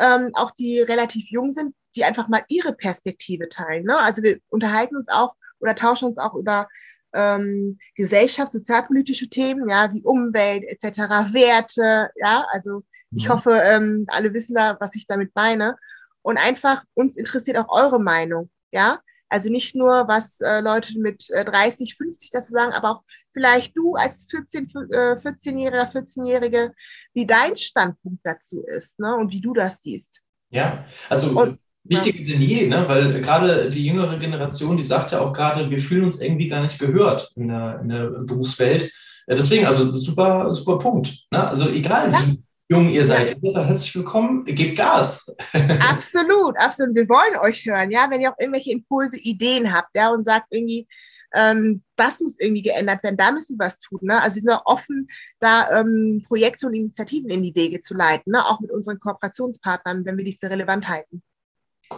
[0.00, 3.84] ähm, auch die relativ jung sind, die einfach mal ihre Perspektive teilen.
[3.84, 3.98] Ne?
[3.98, 6.68] Also wir unterhalten uns auch oder tauschen uns auch über
[7.14, 10.98] ähm, Gesellschaft, sozialpolitische Themen, ja, wie Umwelt etc.,
[11.32, 13.30] Werte, ja, also ich ja.
[13.30, 13.34] Mhm.
[13.34, 15.76] hoffe, ähm, alle wissen da, was ich damit meine.
[16.22, 18.98] Und einfach, uns interessiert auch eure Meinung, ja.
[19.30, 23.76] Also nicht nur, was äh, Leute mit äh, 30, 50 dazu sagen, aber auch vielleicht
[23.76, 26.72] du als 14, äh, 14-Jähriger, 14-Jährige,
[27.12, 29.14] wie dein Standpunkt dazu ist ne?
[29.16, 30.22] und wie du das siehst.
[30.50, 32.84] Ja, also und, Wichtiger denn je, ne?
[32.86, 36.62] weil gerade die jüngere Generation, die sagt ja auch gerade, wir fühlen uns irgendwie gar
[36.62, 38.90] nicht gehört in der, in der Berufswelt.
[39.26, 41.26] Deswegen, also super, super Punkt.
[41.30, 41.46] Ne?
[41.48, 42.20] Also egal, ja.
[42.26, 43.64] wie jung ihr seid, ja.
[43.64, 45.34] herzlich willkommen, gebt Gas.
[45.80, 46.94] Absolut, absolut.
[46.94, 50.48] Wir wollen euch hören, ja, wenn ihr auch irgendwelche Impulse, Ideen habt, ja, und sagt
[50.50, 50.86] irgendwie,
[51.34, 54.00] ähm, das muss irgendwie geändert werden, da müssen wir was tun.
[54.02, 54.20] Ne?
[54.20, 55.06] Also wir sind auch offen,
[55.40, 58.46] da ähm, Projekte und Initiativen in die Wege zu leiten, ne?
[58.46, 61.22] auch mit unseren Kooperationspartnern, wenn wir die für relevant halten.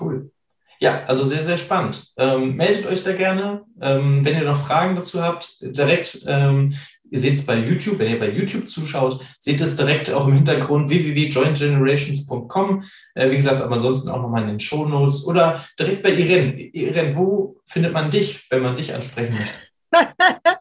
[0.00, 0.30] Cool.
[0.80, 2.10] Ja, also sehr, sehr spannend.
[2.16, 3.66] Ähm, meldet euch da gerne.
[3.82, 6.74] Ähm, wenn ihr noch Fragen dazu habt, direkt, ähm,
[7.10, 10.34] ihr seht es bei YouTube, wenn ihr bei YouTube zuschaut, seht es direkt auch im
[10.34, 12.82] Hintergrund www.jointgenerations.com.
[13.14, 16.60] Äh, wie gesagt, aber ansonsten auch nochmal in den Show Notes oder direkt bei Irene.
[16.60, 19.54] Irene, wo findet man dich, wenn man dich ansprechen möchte?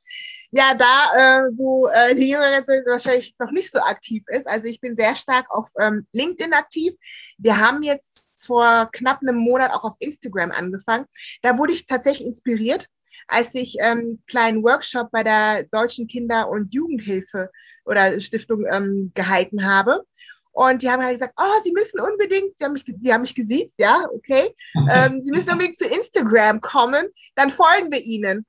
[0.51, 4.47] ja, da, äh, wo äh, die jüngere wahrscheinlich noch nicht so aktiv ist.
[4.47, 6.95] Also ich bin sehr stark auf ähm, LinkedIn aktiv.
[7.37, 11.05] Wir haben jetzt vor knapp einem Monat auch auf Instagram angefangen.
[11.41, 12.87] Da wurde ich tatsächlich inspiriert,
[13.29, 17.49] als ich einen ähm, kleinen Workshop bei der Deutschen Kinder- und Jugendhilfe
[17.85, 20.03] oder Stiftung ähm, gehalten habe.
[20.51, 23.35] Und die haben halt gesagt, oh, Sie müssen unbedingt, sie haben mich, sie haben mich
[23.35, 24.53] gesiezt, ja, okay.
[24.91, 28.45] Ähm, sie müssen unbedingt zu Instagram kommen, dann folgen wir Ihnen.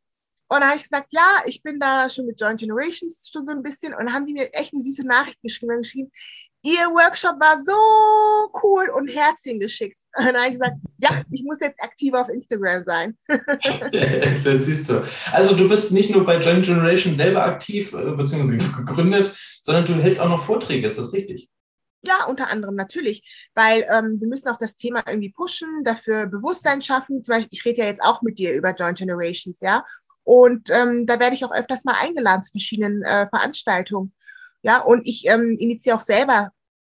[0.49, 3.53] Und dann habe ich gesagt, ja, ich bin da schon mit Joint Generations schon so
[3.53, 3.95] ein bisschen.
[3.95, 5.79] Und dann haben die mir echt eine süße Nachricht geschrieben.
[5.79, 6.11] geschrieben
[6.63, 10.00] ihr Workshop war so cool und Herzchen geschickt.
[10.19, 13.17] Und dann habe ich gesagt, ja, ich muss jetzt aktiv auf Instagram sein.
[14.45, 15.05] das siehst du.
[15.33, 19.95] Also du bist nicht nur bei Joint Generation selber aktiv, äh, beziehungsweise gegründet, sondern du
[19.95, 21.49] hältst auch noch Vorträge, ist das richtig?
[22.03, 26.81] Ja, unter anderem natürlich, weil ähm, wir müssen auch das Thema irgendwie pushen, dafür Bewusstsein
[26.81, 27.23] schaffen.
[27.23, 29.85] Zum Beispiel, ich rede ja jetzt auch mit dir über Joint Generations, ja.
[30.25, 34.15] Und ähm, da werde ich auch öfters mal eingeladen zu verschiedenen äh, Veranstaltungen.
[34.63, 36.51] Ja, und ich ähm, initiiere auch selber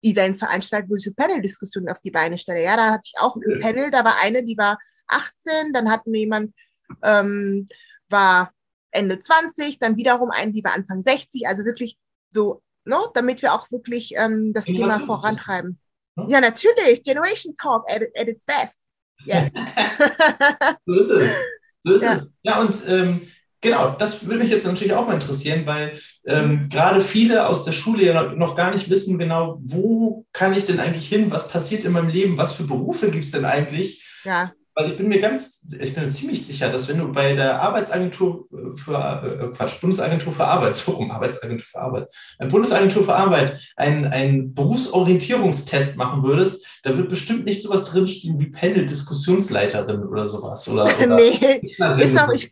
[0.03, 2.62] Events veranstaltet, wo ich so Panel-Diskussionen auf die Beine stelle.
[2.62, 6.12] Ja, da hatte ich auch ein Panel, da war eine, die war 18, dann hatten
[6.12, 6.55] wir jemand,
[7.03, 7.69] ähm,
[8.09, 8.53] war
[8.91, 11.97] Ende 20, dann wiederum eine, die war Anfang 60, also wirklich
[12.31, 15.79] so, ne, damit wir auch wirklich ähm, das Thema vorantreiben.
[16.19, 16.27] Hm?
[16.29, 18.81] Ja, natürlich, Generation Talk at, at its best.
[19.25, 19.53] Yes.
[20.87, 21.37] so ist es.
[21.85, 22.12] So ist ja.
[22.12, 22.33] es.
[22.43, 23.29] Ja, und ähm,
[23.62, 25.92] Genau, das würde mich jetzt natürlich auch mal interessieren, weil
[26.27, 30.66] ähm, gerade viele aus der Schule ja noch gar nicht wissen genau, wo kann ich
[30.66, 34.05] denn eigentlich hin, was passiert in meinem Leben, was für Berufe gibt es denn eigentlich?
[34.25, 34.51] Ja.
[34.75, 37.61] Weil ich bin mir ganz, ich bin mir ziemlich sicher, dass wenn du bei der
[37.61, 42.09] Arbeitsagentur für, äh, Quatsch, Bundesagentur für Arbeit, so rum, Arbeitsagentur für Arbeit,
[42.40, 48.40] bei Bundesagentur für Arbeit einen, einen Berufsorientierungstest machen würdest, da wird bestimmt nicht sowas drinstehen
[48.40, 50.66] wie Panel-Diskussionsleiterin oder sowas.
[50.68, 51.61] Oder, oder nee,
[51.98, 52.51] ist auch, ich,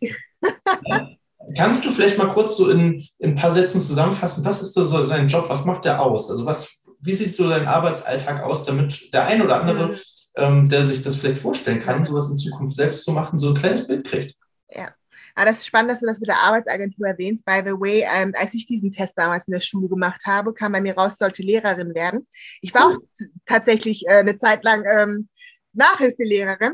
[1.57, 4.83] Kannst du vielleicht mal kurz so in, in, ein paar Sätzen zusammenfassen, was ist da
[4.83, 6.29] so dein Job, was macht der aus?
[6.29, 9.97] Also was, wie sieht so dein Arbeitsalltag aus, damit der ein oder andere, mhm.
[10.35, 13.55] ähm, der sich das vielleicht vorstellen kann, sowas in Zukunft selbst zu machen, so ein
[13.55, 14.35] kleines Bild kriegt?
[14.69, 14.93] Ja.
[15.35, 17.45] Aber das ist spannend, dass du das mit der Arbeitsagentur erwähnst.
[17.45, 20.73] By the way, ähm, als ich diesen Test damals in der Schule gemacht habe, kam
[20.73, 22.27] bei mir raus, sollte Lehrerin werden.
[22.61, 22.97] Ich war auch
[23.45, 25.29] tatsächlich äh, eine Zeit lang ähm,
[25.73, 26.73] Nachhilfelehrerin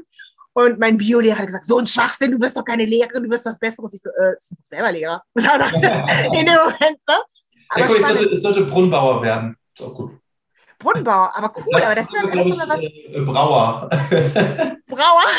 [0.57, 3.45] und mein Biolehrer hat gesagt, so ein Schwachsinn, du wirst doch keine Lehrerin, du wirst
[3.45, 3.93] was Besseres.
[3.93, 5.23] Ich so, äh, ich bin selber Lehrer.
[5.35, 7.15] in dem Moment, ne?
[7.69, 9.55] Aber ja, cool, ich, sollte, ich sollte Brunnenbauer werden.
[9.75, 10.19] Ist auch gut.
[10.79, 12.81] Brunnenbauer, aber cool, Das aber das ist ja ist ja was.
[12.81, 13.87] äh, Brauer.
[14.87, 15.25] Brauer.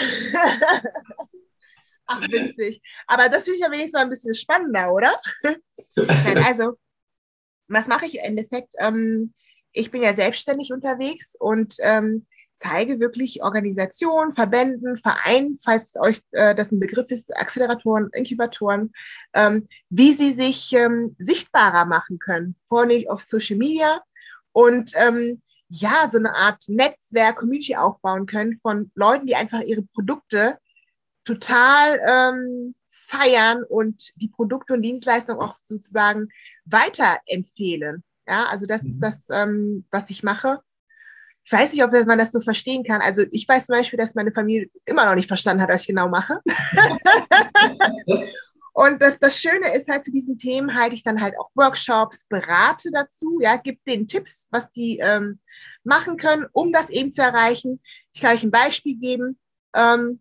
[2.07, 2.81] Ach, witzig.
[3.09, 5.17] Aber das finde ich ja wenigstens mal ein bisschen spannender, oder?
[5.97, 6.75] Nein, also,
[7.67, 8.75] was mache ich im Endeffekt?
[8.79, 9.35] Ähm,
[9.73, 12.25] ich bin ja selbstständig unterwegs und ähm,
[12.59, 18.93] zeige wirklich Organisationen, Verbänden, Vereinen, falls euch äh, das ein Begriff ist, Acceleratoren, Inkubatoren,
[19.33, 24.03] ähm, wie sie sich ähm, sichtbarer machen können, vornehmlich auf Social Media
[24.53, 29.83] und ähm, ja, so eine Art Netzwerk, Community aufbauen können von Leuten, die einfach ihre
[29.83, 30.59] Produkte
[31.25, 36.29] total ähm, feiern und die Produkte und Dienstleistungen auch sozusagen
[36.65, 38.03] weiterempfehlen.
[38.27, 39.03] Ja, also das ist Mhm.
[39.03, 40.61] das, ähm, was ich mache.
[41.49, 43.01] Ich weiß nicht, ob man das so verstehen kann.
[43.01, 45.87] Also ich weiß zum Beispiel, dass meine Familie immer noch nicht verstanden hat, was ich
[45.87, 46.39] genau mache.
[48.75, 52.27] Und das, das Schöne ist halt zu diesen Themen halte ich dann halt auch Workshops,
[52.27, 55.39] berate dazu, ja, gebe denen Tipps, was die ähm,
[55.85, 57.81] machen können, um das eben zu erreichen.
[58.13, 59.39] Ich kann euch ein Beispiel geben.
[59.75, 60.21] Ähm,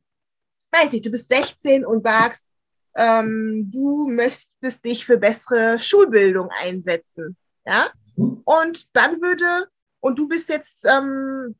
[0.71, 2.47] weiß nicht, du bist 16 und sagst,
[2.95, 7.35] ähm, du möchtest dich für bessere Schulbildung einsetzen,
[7.65, 7.91] ja.
[8.15, 8.41] Mhm.
[8.45, 9.67] Und dann würde,
[10.07, 11.57] und du bist jetzt ähm,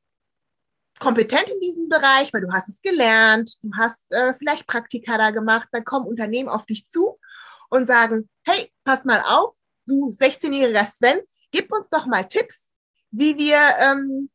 [1.00, 5.32] kompetent in diesem Bereich, weil du hast es gelernt, du hast äh, vielleicht Praktika da
[5.32, 7.20] gemacht, dann kommen Unternehmen auf dich zu
[7.70, 9.54] und sagen, hey, pass mal auf,
[9.86, 11.20] du 16-jähriger Sven,
[11.52, 12.70] gib uns doch mal Tipps,
[13.12, 14.30] wie wir ähm,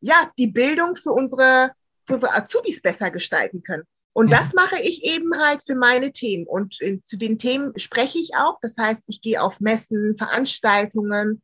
[0.00, 1.72] ja die Bildung für unsere,
[2.06, 3.82] für unsere Azubis besser gestalten können.
[4.12, 4.30] Und Mhm.
[4.30, 6.46] das mache ich eben halt für meine Themen.
[6.46, 8.58] Und äh, zu den Themen spreche ich auch.
[8.62, 11.42] Das heißt, ich gehe auf Messen, Veranstaltungen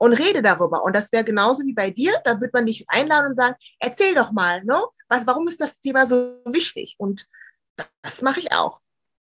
[0.00, 0.82] und rede darüber.
[0.82, 2.12] Und das wäre genauso wie bei dir.
[2.24, 4.82] Da wird man dich einladen und sagen, erzähl doch mal, ne?
[5.08, 6.96] Was, warum ist das Thema so wichtig?
[6.98, 7.26] Und
[8.02, 8.80] das mache ich auch.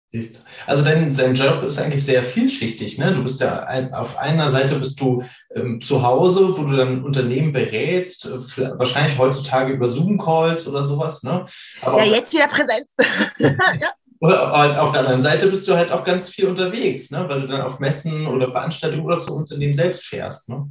[0.06, 0.40] Siehst du.
[0.66, 2.98] Also dein, dein Job ist eigentlich sehr vielschichtig.
[2.98, 3.14] Ne?
[3.14, 5.22] Du bist ja ein, auf einer Seite bist du
[5.54, 11.22] ähm, zu Hause, wo du dann Unternehmen berätst, äh, wahrscheinlich heutzutage über Zoom-Calls oder sowas.
[11.22, 11.46] Ne?
[11.82, 12.96] Aber Ja, jetzt wieder Präsenz.
[13.38, 13.92] ja.
[14.20, 17.24] Oder halt auf der anderen Seite bist du halt auch ganz viel unterwegs, ne?
[17.28, 20.48] weil du dann auf Messen oder Veranstaltungen oder zu Unternehmen selbst fährst.
[20.48, 20.70] Ne?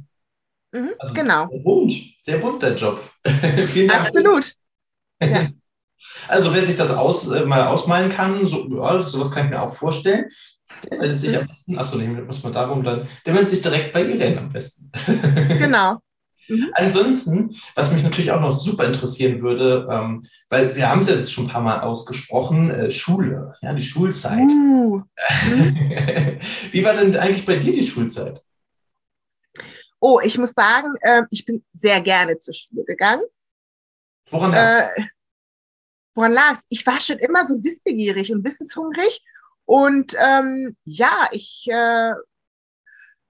[0.72, 1.48] Mhm, Also genau.
[1.48, 3.00] Sehr bunt, sehr bunt der Job.
[3.66, 4.06] Vielen Dank.
[4.06, 4.54] Absolut.
[6.28, 9.60] Also wer sich das aus, äh, mal ausmalen kann, so, ja, sowas kann ich mir
[9.62, 10.26] auch vorstellen,
[10.90, 11.38] der meldet sich Mhm.
[11.40, 14.50] am besten, achso, nee, muss man darum dann, der meldet sich direkt bei Irene am
[14.52, 14.90] besten.
[15.58, 15.98] Genau.
[16.74, 21.14] Ansonsten, was mich natürlich auch noch super interessieren würde, ähm, weil wir haben es ja
[21.14, 24.48] jetzt schon ein paar Mal ausgesprochen, äh, Schule, ja, die Schulzeit.
[24.48, 25.02] Uh.
[26.72, 28.42] Wie war denn eigentlich bei dir die Schulzeit?
[30.00, 33.22] Oh, ich muss sagen, äh, ich bin sehr gerne zur Schule gegangen.
[34.30, 35.02] Woran lag Äh,
[36.14, 36.64] woran lag's?
[36.70, 39.22] Ich war schon immer so wissbegierig und wissenshungrig.
[39.66, 42.12] Und ähm, ja, ich äh,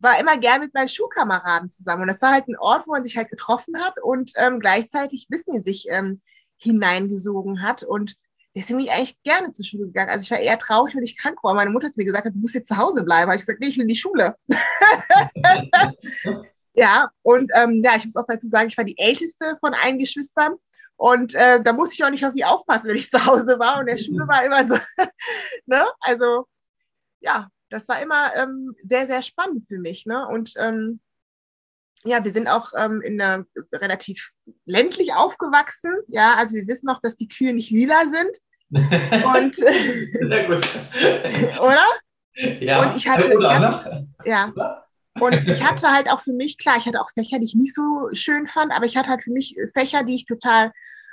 [0.00, 2.02] war immer gern mit meinen Schulkameraden zusammen.
[2.02, 5.26] Und das war halt ein Ort, wo man sich halt getroffen hat und ähm, gleichzeitig
[5.30, 6.20] Wissen in sich ähm,
[6.56, 7.82] hineingesogen hat.
[7.82, 8.16] Und
[8.56, 10.10] deswegen bin ich eigentlich gerne zur Schule gegangen.
[10.10, 11.54] Also ich war eher traurig, wenn ich krank war.
[11.54, 13.28] Meine Mutter hat mir gesagt, du musst jetzt zu Hause bleiben.
[13.28, 14.36] Habe ich gesagt, nee, ich will in die Schule.
[16.74, 19.98] ja, und ähm, ja, ich muss auch dazu sagen, ich war die älteste von allen
[19.98, 20.54] Geschwistern.
[20.96, 23.80] Und äh, da musste ich auch nicht auf die aufpassen, wenn ich zu Hause war.
[23.80, 24.76] Und der Schule war immer so,
[25.66, 25.86] ne?
[26.00, 26.46] Also,
[27.20, 30.06] ja, das war immer ähm, sehr, sehr spannend für mich.
[30.06, 30.26] Ne?
[30.28, 31.00] Und ähm,
[32.04, 34.30] ja, wir sind auch ähm, in einer relativ
[34.64, 35.92] ländlich aufgewachsen.
[36.08, 38.36] Ja, also wir wissen auch, dass die Kühe nicht lila sind.
[39.24, 40.60] Und, Sehr gut.
[41.60, 41.84] oder?
[42.60, 44.06] Ja, Und ich hatte- ich hatte-?
[44.24, 44.52] Ja.
[45.18, 47.74] Und ich hatte halt auch für mich, klar, ich hatte auch Fächer, die ich nicht
[47.74, 50.72] so schön fand, aber ich hatte halt für mich Fächer, die ich total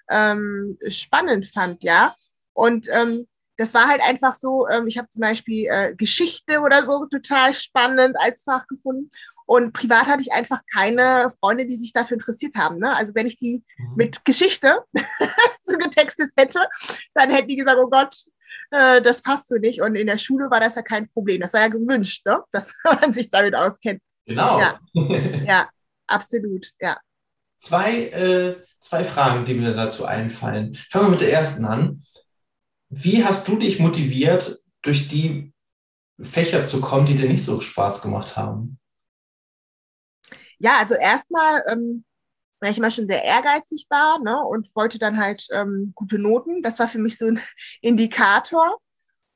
[0.10, 2.14] ähm, spannend fand, ja.
[2.54, 6.84] Und ähm, das war halt einfach so, ähm, ich habe zum Beispiel äh, Geschichte oder
[6.84, 9.10] so total spannend als Fach gefunden.
[9.46, 12.80] Und privat hatte ich einfach keine Freunde, die sich dafür interessiert haben.
[12.80, 12.96] Ne?
[12.96, 13.64] Also wenn ich die
[13.96, 14.84] mit Geschichte
[15.64, 16.60] zugetextet hätte,
[17.14, 18.16] dann hätten die gesagt, oh Gott,
[18.72, 19.82] äh, das passt so nicht.
[19.82, 21.42] Und in der Schule war das ja kein Problem.
[21.42, 22.44] Das war ja gewünscht, ne?
[22.52, 24.02] dass man sich damit auskennt.
[24.26, 24.60] Genau.
[24.60, 24.80] Ja.
[25.46, 25.70] Ja,
[26.08, 26.98] absolut, ja.
[27.58, 30.76] Zwei, äh, zwei Fragen, die mir dazu einfallen.
[30.76, 32.04] Fangen wir mit der ersten an.
[32.90, 35.54] Wie hast du dich motiviert, durch die
[36.22, 38.80] Fächer zu kommen, die dir nicht so Spaß gemacht haben?
[40.60, 42.04] Ja, also erstmal, ähm,
[42.60, 46.64] weil ich immer schon sehr ehrgeizig war ne, und wollte dann halt ähm, gute Noten.
[46.64, 47.40] Das war für mich so ein
[47.82, 48.80] Indikator.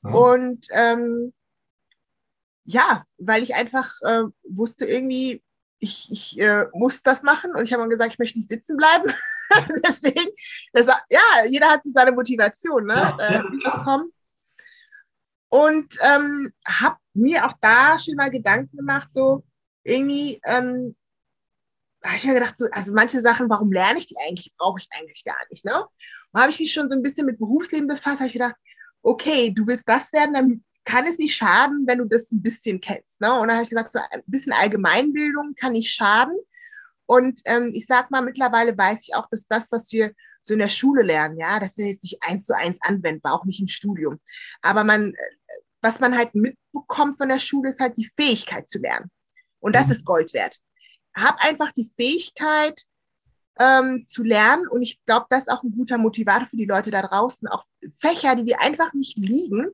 [0.04, 0.12] Ja.
[0.12, 1.34] Und ähm,
[2.64, 5.44] ja, weil ich einfach äh, wusste irgendwie,
[5.80, 8.78] ich, ich äh, muss das machen und ich habe mal gesagt, ich möchte nicht sitzen
[8.78, 9.12] bleiben.
[9.88, 10.32] Deswegen,
[10.74, 14.04] das, ja, jeder hat so seine Motivation, ne, Ja, ja.
[15.50, 19.44] Und ähm, habe mir auch da schon mal Gedanken gemacht, so
[19.84, 20.96] irgendwie, ähm,
[22.04, 24.88] habe ich mir gedacht, so, also manche Sachen, warum lerne ich die eigentlich, brauche ich
[24.92, 25.66] eigentlich gar nicht.
[25.66, 25.86] Ne?
[26.32, 28.56] Und habe ich mich schon so ein bisschen mit Berufsleben befasst, habe ich gedacht,
[29.02, 32.82] okay, du willst das werden, dann kann es nicht schaden, wenn du das ein bisschen
[32.82, 33.22] kennst.
[33.22, 33.32] Ne?
[33.34, 36.36] Und dann habe ich gesagt, so ein bisschen Allgemeinbildung kann nicht schaden.
[37.12, 40.62] Und ähm, ich sag mal, mittlerweile weiß ich auch, dass das, was wir so in
[40.62, 43.68] der Schule lernen, ja, das ist jetzt nicht eins zu eins anwendbar, auch nicht im
[43.68, 44.22] Studium.
[44.62, 45.18] Aber man, äh,
[45.82, 49.12] was man halt mitbekommt von der Schule, ist halt die Fähigkeit zu lernen.
[49.60, 49.92] Und das mhm.
[49.92, 50.62] ist Gold wert.
[51.14, 52.82] Hab einfach die Fähigkeit
[53.60, 54.70] ähm, zu lernen.
[54.70, 57.46] Und ich glaube, das ist auch ein guter Motivator für die Leute da draußen.
[57.50, 57.66] Auch
[58.00, 59.68] Fächer, die dir einfach nicht liegen,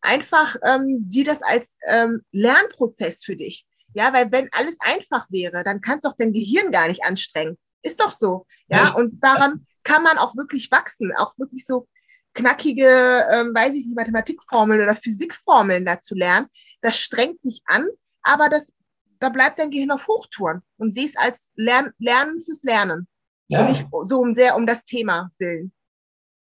[0.00, 3.66] einfach ähm, sieh das als ähm, Lernprozess für dich.
[3.94, 7.58] Ja, weil wenn alles einfach wäre, dann kannst du auch dein Gehirn gar nicht anstrengen.
[7.82, 8.46] Ist doch so.
[8.68, 8.94] Ja, ja.
[8.94, 11.88] und daran kann man auch wirklich wachsen, auch wirklich so
[12.34, 16.46] knackige, ähm, weiß ich nicht, Mathematikformeln oder Physikformeln dazu lernen.
[16.80, 17.86] Das strengt dich an,
[18.22, 18.72] aber das,
[19.18, 23.08] da bleibt dein Gehirn auf Hochtouren und siehst als Lern Lernen fürs Lernen.
[23.48, 23.60] Ja.
[23.60, 25.72] Und nicht so um sehr um das Thema willen.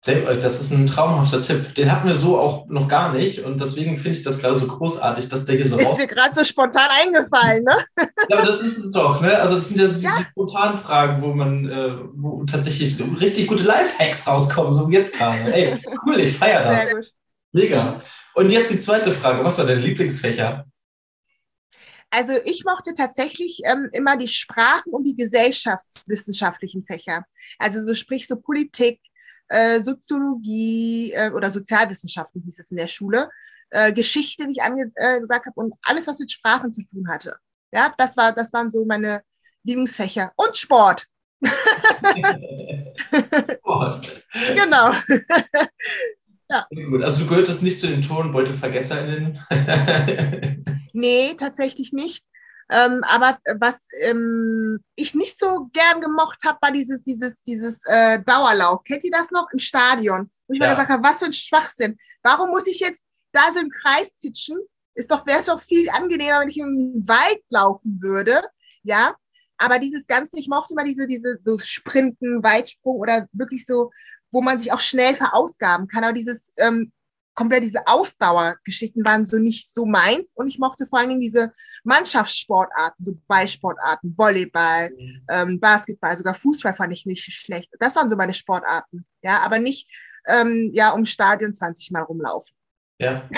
[0.06, 1.74] Das ist ein traumhafter Tipp.
[1.74, 3.40] Den hatten wir so auch noch gar nicht.
[3.44, 6.34] Und deswegen finde ich das gerade so großartig, dass der hier so Ist mir gerade
[6.34, 7.76] so spontan eingefallen, ne?
[8.28, 9.38] ja, aber das ist es doch, ne?
[9.38, 10.16] Also, das sind ja, ja.
[10.18, 15.16] die spontanen Fragen, wo man, äh, wo tatsächlich richtig gute Lifehacks rauskommen, so wie jetzt
[15.16, 15.52] gerade.
[15.52, 17.12] Ey, cool, ich feiere das.
[17.52, 18.00] Mega.
[18.34, 19.42] Und jetzt die zweite Frage.
[19.44, 20.66] Was war dein Lieblingsfächer?
[22.10, 27.24] Also ich mochte tatsächlich ähm, immer die Sprachen und die gesellschaftswissenschaftlichen Fächer.
[27.58, 29.00] Also so sprich so Politik,
[29.48, 33.30] äh, Soziologie äh, oder Sozialwissenschaften hieß es in der Schule,
[33.70, 37.36] äh, Geschichte, wie ich angesagt habe, und alles, was mit Sprachen zu tun hatte.
[37.72, 39.22] Ja, das, war, das waren so meine
[39.64, 40.32] Lieblingsfächer.
[40.36, 41.06] Und Sport.
[43.58, 44.24] Sport.
[44.54, 44.92] genau.
[46.48, 46.66] ja.
[46.70, 49.44] Gut, also du gehörtest nicht zu den Turnbeutelvergesserinnen?
[50.92, 52.24] nee, tatsächlich nicht.
[52.68, 58.20] Ähm, aber was ähm, ich nicht so gern gemocht habe, war dieses, dieses, dieses äh,
[58.22, 58.82] Dauerlauf.
[58.82, 60.30] Kennt ihr das noch im Stadion?
[60.46, 60.66] Wo ich ja.
[60.66, 61.96] mal gesagt habe, was für ein Schwachsinn.
[62.22, 64.58] Warum muss ich jetzt da so im Kreis titschen?
[64.94, 68.42] Ist doch, wäre es doch viel angenehmer, wenn ich in den Wald laufen würde.
[68.82, 69.14] Ja.
[69.58, 73.90] Aber dieses Ganze, ich mochte immer diese, diese so Sprinten, Weitsprung oder wirklich so,
[74.30, 76.04] wo man sich auch schnell verausgaben kann.
[76.04, 76.92] Aber dieses ähm,
[77.36, 81.52] komplett diese Ausdauergeschichten waren so nicht so meins und ich mochte vor allen Dingen diese
[81.84, 85.22] Mannschaftssportarten, so Ballsportarten, Volleyball, mhm.
[85.30, 87.70] ähm, Basketball, sogar Fußball fand ich nicht schlecht.
[87.78, 89.88] Das waren so meine Sportarten, ja, aber nicht
[90.26, 92.56] ähm, ja um Stadion 20 Mal rumlaufen.
[92.98, 93.28] Ja,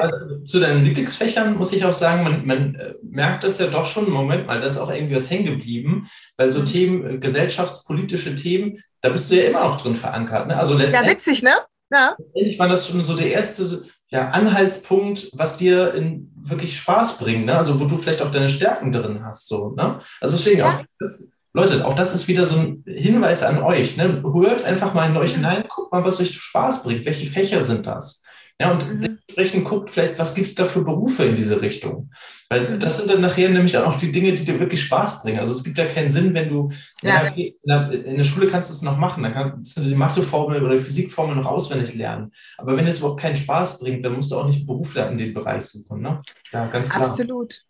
[0.00, 3.84] also zu deinen Lieblingsfächern muss ich auch sagen, man, man äh, merkt das ja doch
[3.84, 6.66] schon, Moment mal, da ist auch irgendwie was hängen geblieben, weil so mhm.
[6.66, 10.48] Themen, äh, gesellschaftspolitische Themen, da bist du ja immer noch drin verankert.
[10.48, 10.58] Ne?
[10.58, 11.52] Also ja, witzig, ne?
[11.94, 12.16] Ja.
[12.34, 17.46] Eigentlich war das schon so der erste ja, Anhaltspunkt, was dir in wirklich Spaß bringt,
[17.46, 17.56] ne?
[17.56, 19.48] Also wo du vielleicht auch deine Stärken drin hast.
[19.48, 20.00] So, ne?
[20.20, 20.68] Also deswegen ja.
[20.68, 23.96] auch das, Leute, auch das ist wieder so ein Hinweis an euch.
[23.96, 24.22] Ne?
[24.22, 27.06] Hört einfach mal in euch hinein, guckt mal, was euch Spaß bringt.
[27.06, 28.24] Welche Fächer sind das?
[28.60, 29.13] Ja, und mhm.
[29.30, 32.10] Dementsprechend guckt vielleicht, was gibt es da für Berufe in diese Richtung.
[32.48, 32.80] Weil mhm.
[32.80, 35.38] das sind dann nachher nämlich auch die Dinge, die dir wirklich Spaß bringen.
[35.38, 36.70] Also es gibt ja keinen Sinn, wenn du,
[37.02, 37.26] ja.
[37.28, 40.62] in, der, in, der, Schule kannst du es noch machen, dann kannst du die Matheformel
[40.62, 42.32] oder die Physikformel noch auswendig lernen.
[42.58, 45.26] Aber wenn es überhaupt keinen Spaß bringt, dann musst du auch nicht Beruf lernen, in
[45.26, 46.02] den Bereich suchen.
[46.02, 46.20] Ne?
[46.52, 47.02] Ja, ganz klar.
[47.02, 47.62] Absolut.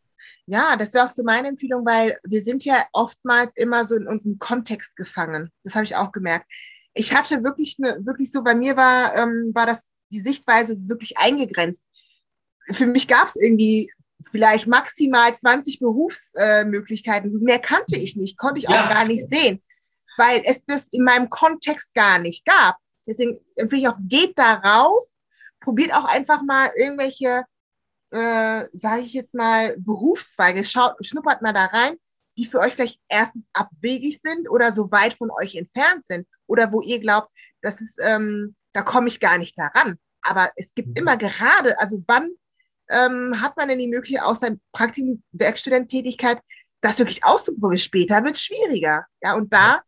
[0.47, 4.07] Ja, das wäre auch so meine Empfehlung, weil wir sind ja oftmals immer so in
[4.07, 5.51] unserem Kontext gefangen.
[5.63, 6.47] Das habe ich auch gemerkt.
[6.93, 11.19] Ich hatte wirklich, eine, wirklich so, bei mir war, ähm, war das die Sichtweise wirklich
[11.19, 11.83] eingegrenzt.
[12.73, 13.91] Für mich gab es irgendwie
[14.31, 17.41] vielleicht maximal 20 Berufsmöglichkeiten.
[17.43, 18.89] Mehr kannte ich nicht, konnte ich auch ja.
[18.89, 19.61] gar nicht sehen,
[20.17, 22.77] weil es das in meinem Kontext gar nicht gab.
[23.07, 25.11] Deswegen empfehle ich auch, geht da raus,
[25.61, 27.45] probiert auch einfach mal irgendwelche,
[28.13, 31.97] äh, sage ich jetzt mal, Berufszweige, schaut, schnuppert mal da rein,
[32.39, 36.73] die für euch vielleicht erstens abwegig sind oder so weit von euch entfernt sind oder
[36.73, 39.99] wo ihr glaubt, das ist, ähm, da komme ich gar nicht daran.
[40.25, 40.97] Aber es gibt mhm.
[40.97, 42.31] immer gerade, also wann
[42.91, 46.41] ähm, hat man denn die Möglichkeit aus seinem Praktikum, Werkstudententätigkeit,
[46.81, 47.79] das wirklich auszuprobieren?
[47.79, 49.07] Später wird es schwieriger.
[49.23, 49.81] Ja, und da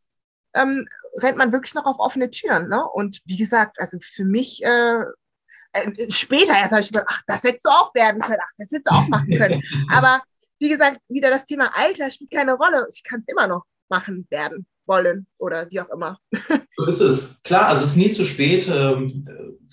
[0.55, 0.87] ähm,
[1.20, 2.68] rennt man wirklich noch auf offene Türen.
[2.68, 2.87] Ne?
[2.89, 5.01] Und wie gesagt, also für mich äh,
[5.72, 8.70] äh, später erst habe ich gedacht, ach, das hättest du auch werden können, ach, das
[8.70, 9.62] hättest du auch machen können.
[9.91, 10.22] Aber
[10.59, 12.87] wie gesagt, wieder das Thema Alter spielt keine Rolle.
[12.93, 16.18] Ich kann es immer noch machen werden wollen oder wie auch immer.
[16.78, 17.43] So ist es.
[17.43, 18.68] Klar, also es ist nie zu spät.
[18.70, 19.26] Ähm,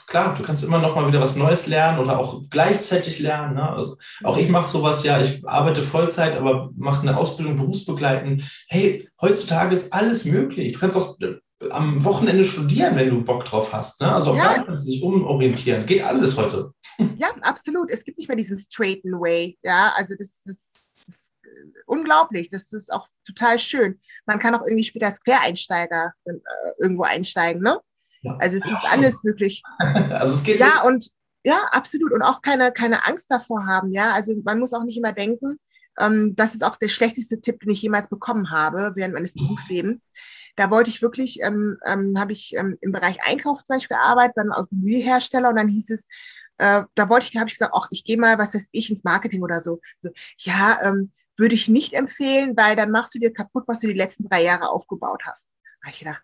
[0.08, 3.56] klar, du kannst immer noch mal wieder was Neues lernen oder auch gleichzeitig lernen.
[3.56, 3.70] Ne?
[3.70, 8.44] Also auch ich mache sowas, ja, ich arbeite Vollzeit, aber mache eine Ausbildung berufsbegleitend.
[8.70, 10.72] Hey, heutzutage ist alles möglich.
[10.72, 11.36] Du kannst auch äh,
[11.70, 14.00] am Wochenende studieren, wenn du Bock drauf hast.
[14.00, 14.14] Ne?
[14.14, 14.56] Also auch ja.
[14.56, 15.86] da kannst du dich umorientieren.
[15.86, 16.72] Geht alles heute.
[17.18, 17.90] Ja, absolut.
[17.90, 19.58] Es gibt nicht mehr diesen straighten way.
[19.64, 20.73] Ja, also das, das
[21.86, 22.50] unglaublich.
[22.50, 24.00] Das ist auch total schön.
[24.26, 26.34] Man kann auch irgendwie später als Quereinsteiger äh,
[26.80, 27.80] irgendwo einsteigen, ne?
[28.22, 28.38] Ja.
[28.40, 29.62] Also es ist alles möglich.
[29.80, 30.60] Also es geht.
[30.60, 31.10] Ja, und
[31.46, 32.14] ja, absolut.
[32.14, 34.14] Und auch keine, keine Angst davor haben, ja.
[34.14, 35.60] Also man muss auch nicht immer denken,
[36.00, 40.02] ähm, das ist auch der schlechteste Tipp, den ich jemals bekommen habe während meines Berufslebens.
[40.56, 44.36] Da wollte ich wirklich, ähm, ähm, habe ich ähm, im Bereich Einkauf zum Beispiel gearbeitet,
[44.36, 46.06] beim Automobilhersteller und dann hieß es,
[46.60, 49.04] äh, da wollte ich, habe ich gesagt, ach, ich gehe mal, was weiß ich, ins
[49.04, 49.80] Marketing oder so.
[50.00, 53.88] so ja, ähm, würde ich nicht empfehlen, weil dann machst du dir kaputt, was du
[53.88, 55.48] die letzten drei Jahre aufgebaut hast.
[55.82, 56.24] Da habe ich gedacht,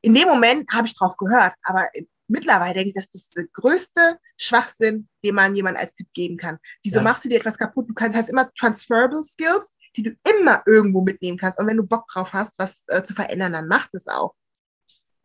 [0.00, 1.88] in dem Moment habe ich drauf gehört, aber
[2.28, 6.58] mittlerweile denke ich, das ist der größte Schwachsinn, den man jemand als Tipp geben kann.
[6.82, 7.88] Wieso das machst du dir etwas kaputt?
[7.88, 11.58] Du kannst, hast immer transferable Skills, die du immer irgendwo mitnehmen kannst.
[11.58, 14.34] Und wenn du Bock drauf hast, was äh, zu verändern, dann mach das auch.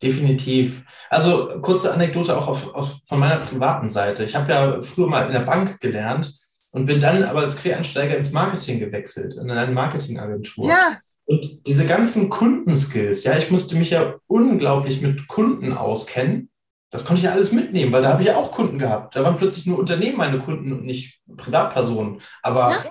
[0.01, 0.84] Definitiv.
[1.09, 4.23] Also kurze Anekdote auch auf, auf, von meiner privaten Seite.
[4.23, 6.34] Ich habe ja früher mal in der Bank gelernt
[6.72, 10.67] und bin dann aber als Quereinsteiger ins Marketing gewechselt, in eine Marketingagentur.
[10.67, 10.99] Ja.
[11.26, 16.49] Und diese ganzen Kundenskills, ja, ich musste mich ja unglaublich mit Kunden auskennen.
[16.91, 19.15] Das konnte ich ja alles mitnehmen, weil da habe ich ja auch Kunden gehabt.
[19.15, 22.20] Da waren plötzlich nur Unternehmen meine Kunden und nicht Privatpersonen.
[22.41, 22.84] Aber ja.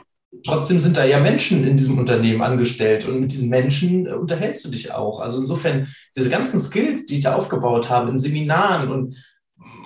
[0.46, 4.64] trotzdem sind da ja Menschen in diesem Unternehmen angestellt und mit diesen Menschen äh, unterhältst
[4.64, 5.18] du dich auch.
[5.18, 9.16] Also insofern, diese ganzen Skills, die ich da aufgebaut habe in Seminaren und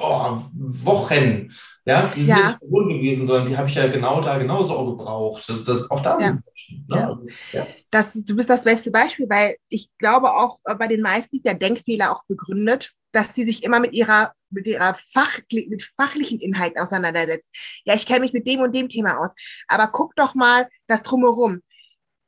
[0.01, 1.51] oh, Wochen,
[1.85, 2.49] ja, die sind ja.
[2.49, 5.53] nicht verbunden gewesen, sondern die habe ich ja genau da genauso auch gebraucht.
[5.67, 6.19] Das, auch da ja.
[6.19, 6.87] sind Menschen.
[6.89, 6.97] Ne?
[6.97, 7.07] Ja.
[7.09, 7.67] Also, ja.
[7.91, 11.45] Das, du bist das beste Beispiel, weil ich glaube auch äh, bei den meisten ist
[11.45, 16.39] der Denkfehler auch begründet, dass sie sich immer mit ihrer mit ihrer Fach, mit fachlichen
[16.39, 17.49] Inhalten auseinandersetzt.
[17.85, 19.31] Ja, ich kenne mich mit dem und dem Thema aus.
[19.67, 21.63] Aber guck doch mal das drumherum.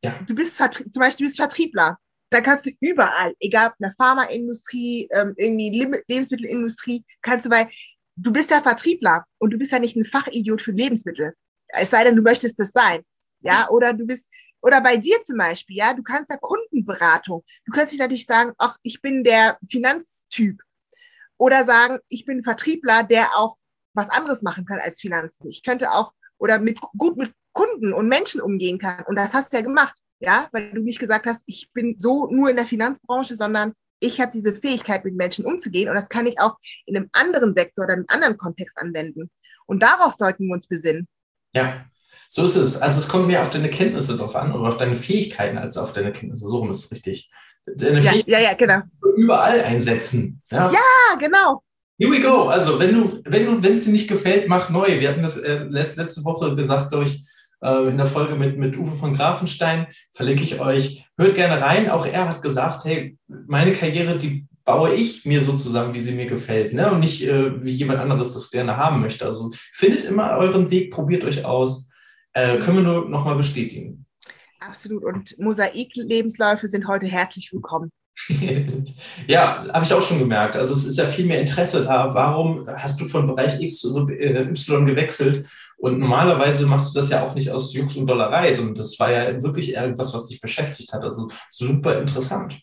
[0.03, 0.19] Ja.
[0.27, 1.99] Du bist zum Beispiel du bist Vertriebler.
[2.35, 5.71] Da kannst du überall, egal ob in der Pharmaindustrie, ähm, irgendwie
[6.09, 7.71] Lebensmittelindustrie, kannst du bei,
[8.17, 11.35] du bist ja Vertriebler und du bist ja nicht ein Fachidiot für Lebensmittel.
[11.69, 13.03] Es sei denn, du möchtest das sein.
[13.39, 14.29] Ja, oder du bist,
[14.63, 17.45] oder bei dir zum Beispiel, ja, du kannst ja Kundenberatung.
[17.67, 20.61] Du kannst dich natürlich sagen, ach, ich bin der Finanztyp.
[21.39, 23.59] Oder sagen, ich bin Vertriebler, der auch
[23.93, 25.47] was anderes machen kann als Finanzen.
[25.47, 29.05] Ich könnte auch oder mit, gut mit Kunden und Menschen umgehen kann.
[29.07, 32.29] Und das hast du ja gemacht, ja, weil du nicht gesagt hast, ich bin so
[32.31, 36.27] nur in der Finanzbranche, sondern ich habe diese Fähigkeit, mit Menschen umzugehen und das kann
[36.27, 36.57] ich auch
[36.87, 39.31] in einem anderen Sektor oder in einem anderen Kontext anwenden.
[39.67, 41.09] Und darauf sollten wir uns besinnen.
[41.55, 41.87] Ja,
[42.29, 42.77] so ist es.
[42.81, 45.93] Also es kommt mehr auf deine Kenntnisse drauf an oder auf deine Fähigkeiten als auf
[45.93, 46.47] deine Kenntnisse.
[46.47, 47.31] So rum ist es richtig.
[47.67, 48.81] Deine ja, ja, ja, genau.
[49.17, 50.43] Überall einsetzen.
[50.51, 51.63] Ja, ja genau.
[51.99, 52.49] Here we go.
[52.49, 55.01] Also wenn du, wenn du, wenn es dir nicht gefällt, mach neu.
[55.01, 57.25] Wir hatten das äh, letzte Woche gesagt, glaube ich,
[57.65, 59.87] äh, in der Folge mit, mit Uwe von Grafenstein.
[60.13, 61.05] Verlinke ich euch.
[61.17, 61.91] Hört gerne rein.
[61.91, 66.13] Auch er hat gesagt, hey, meine Karriere, die baue ich mir so zusammen, wie sie
[66.13, 66.91] mir gefällt, ne?
[66.91, 69.25] Und nicht äh, wie jemand anderes das gerne haben möchte.
[69.25, 71.91] Also findet immer euren Weg, probiert euch aus.
[72.33, 74.07] Äh, können wir nur nochmal bestätigen.
[74.61, 75.05] Absolut.
[75.05, 77.91] Und Mosaik-Lebensläufe sind heute herzlich willkommen.
[79.27, 80.57] ja, habe ich auch schon gemerkt.
[80.57, 82.15] Also es ist ja viel mehr Interesse da.
[82.15, 85.47] Warum hast du von Bereich X zu Y gewechselt?
[85.85, 89.13] Und normalerweise machst du das ja auch nicht aus Jux und Dollerei, sondern das war
[89.13, 91.05] ja wirklich irgendwas, was dich beschäftigt hat.
[91.05, 92.59] Also super interessant.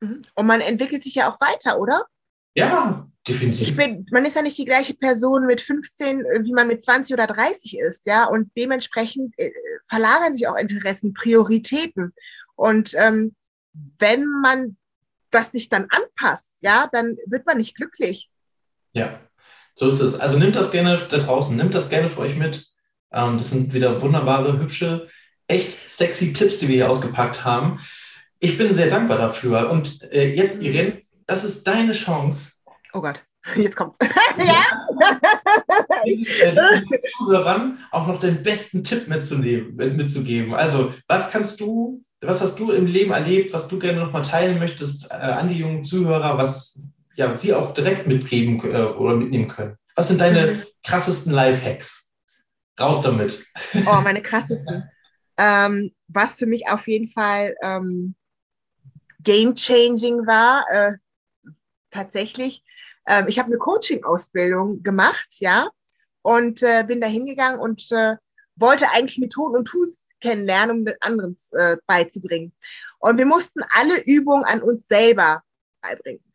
[0.00, 0.22] Mhm.
[0.34, 2.06] Und man entwickelt sich ja auch weiter, oder?
[2.54, 3.76] Ja, definitiv.
[3.76, 7.12] Bin, man ist ja nicht die gleiche Person mit 15, äh, wie man mit 20
[7.12, 8.24] oder 30 ist, ja.
[8.24, 9.50] Und dementsprechend äh,
[9.86, 12.14] verlagern sich auch Interessen, Prioritäten.
[12.54, 13.36] Und ähm,
[13.98, 14.78] wenn man
[15.30, 18.30] das nicht dann anpasst, ja, dann wird man nicht glücklich.
[18.94, 19.20] Ja,
[19.78, 20.18] so ist es.
[20.18, 22.66] Also nimmt das gerne da draußen, nimmt das gerne für euch mit.
[23.12, 25.08] Ähm, das sind wieder wunderbare, hübsche,
[25.46, 27.78] echt sexy Tipps, die wir hier ausgepackt haben.
[28.38, 29.70] Ich bin sehr dankbar dafür.
[29.70, 32.54] Und äh, jetzt, Irene, das ist deine Chance.
[32.94, 33.24] Oh Gott,
[33.56, 33.98] jetzt kommt's.
[34.38, 34.64] ja.
[37.18, 40.54] Zuhörern auch noch den besten Tipp mitzugeben.
[40.54, 44.58] Also, was kannst du, was hast du im Leben erlebt, was du gerne nochmal teilen
[44.58, 49.48] möchtest äh, an die jungen Zuhörer, was ja, sie auch direkt mitgeben äh, oder mitnehmen
[49.48, 49.76] können?
[49.94, 50.62] Was sind deine mhm.
[50.84, 52.12] krassesten Lifehacks?
[52.78, 53.42] Raus damit.
[53.86, 54.88] Oh, meine krassesten.
[55.38, 58.14] ähm, was für mich auf jeden Fall ähm,
[59.20, 60.92] game-changing war, äh,
[61.90, 62.62] tatsächlich.
[63.06, 65.70] Ähm, ich habe eine Coaching-Ausbildung gemacht, ja,
[66.22, 68.16] und äh, bin da hingegangen und äh,
[68.56, 72.52] wollte eigentlich Methoden und Tools kennenlernen, um anderen äh, beizubringen.
[72.98, 75.42] Und wir mussten alle Übungen an uns selber
[75.80, 76.25] beibringen.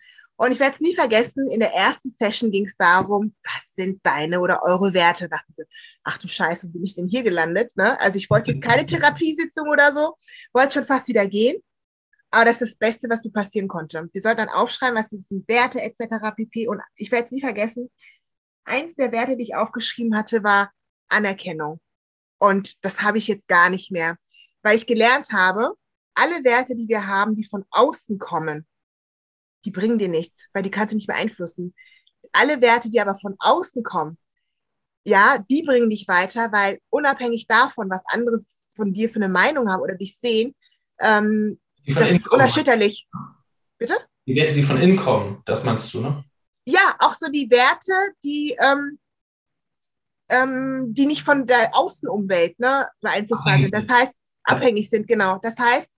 [0.42, 4.04] Und ich werde es nie vergessen, in der ersten Session ging es darum, was sind
[4.04, 5.30] deine oder eure Werte?
[5.30, 5.66] Da dachten sie,
[6.04, 7.78] ach du Scheiße, wo bin ich denn hier gelandet?
[7.78, 8.00] Ne?
[8.02, 10.16] Also ich wollte jetzt keine Therapiesitzung oder so,
[10.52, 11.62] wollte schon fast wieder gehen.
[12.32, 14.10] Aber das ist das Beste, was mir passieren konnte.
[14.12, 16.34] Wir sollten dann aufschreiben, was sind Werte etc.
[16.36, 16.68] pp.
[16.68, 17.92] Und ich werde es nie vergessen,
[18.66, 20.72] eins der Werte, die ich aufgeschrieben hatte, war
[21.08, 21.80] Anerkennung.
[22.40, 24.18] Und das habe ich jetzt gar nicht mehr.
[24.64, 25.76] weil ich gelernt habe,
[26.16, 28.66] alle Werte, die wir haben, die von außen kommen,
[29.66, 31.74] die bringen dir nichts, weil die kannst du nicht beeinflussen.
[32.32, 34.18] Alle Werte, die aber von außen kommen,
[35.06, 38.40] ja, die bringen dich weiter, weil unabhängig davon, was andere
[38.76, 40.56] von dir für eine Meinung haben oder dich sehen,
[41.00, 43.08] ähm, das ist unerschütterlich.
[43.78, 43.96] Bitte?
[44.28, 46.24] Die Werte, die von innen kommen, das meinst du, ne?
[46.66, 47.92] Ja, auch so die Werte,
[48.24, 49.00] die, ähm,
[50.30, 53.74] ähm, die nicht von der Außenumwelt ne, beeinflussbar sind.
[53.74, 55.40] Das heißt, abhängig sind, genau.
[55.42, 55.92] Das heißt,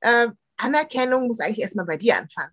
[0.00, 2.52] äh, Anerkennung muss eigentlich erstmal bei dir anfangen.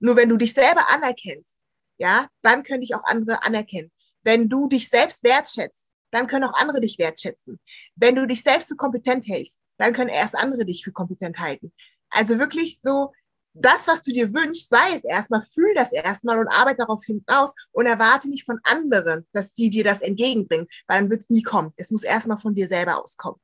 [0.00, 1.56] Nur wenn du dich selber anerkennst,
[1.98, 3.92] ja, dann können dich auch andere anerkennen.
[4.22, 7.60] Wenn du dich selbst wertschätzt, dann können auch andere dich wertschätzen.
[7.94, 11.72] Wenn du dich selbst für kompetent hältst, dann können erst andere dich für kompetent halten.
[12.08, 13.12] Also wirklich so,
[13.52, 17.52] das, was du dir wünschst, sei es erstmal, fühl das erstmal und arbeite darauf hinaus
[17.72, 21.42] und erwarte nicht von anderen, dass sie dir das entgegenbringen, weil dann wird es nie
[21.42, 21.72] kommen.
[21.76, 23.40] Es muss erstmal von dir selber auskommen.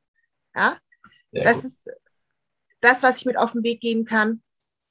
[0.55, 0.79] Ja,
[1.33, 1.65] das gut.
[1.67, 1.91] ist
[2.81, 4.43] das, was ich mit auf den Weg geben kann.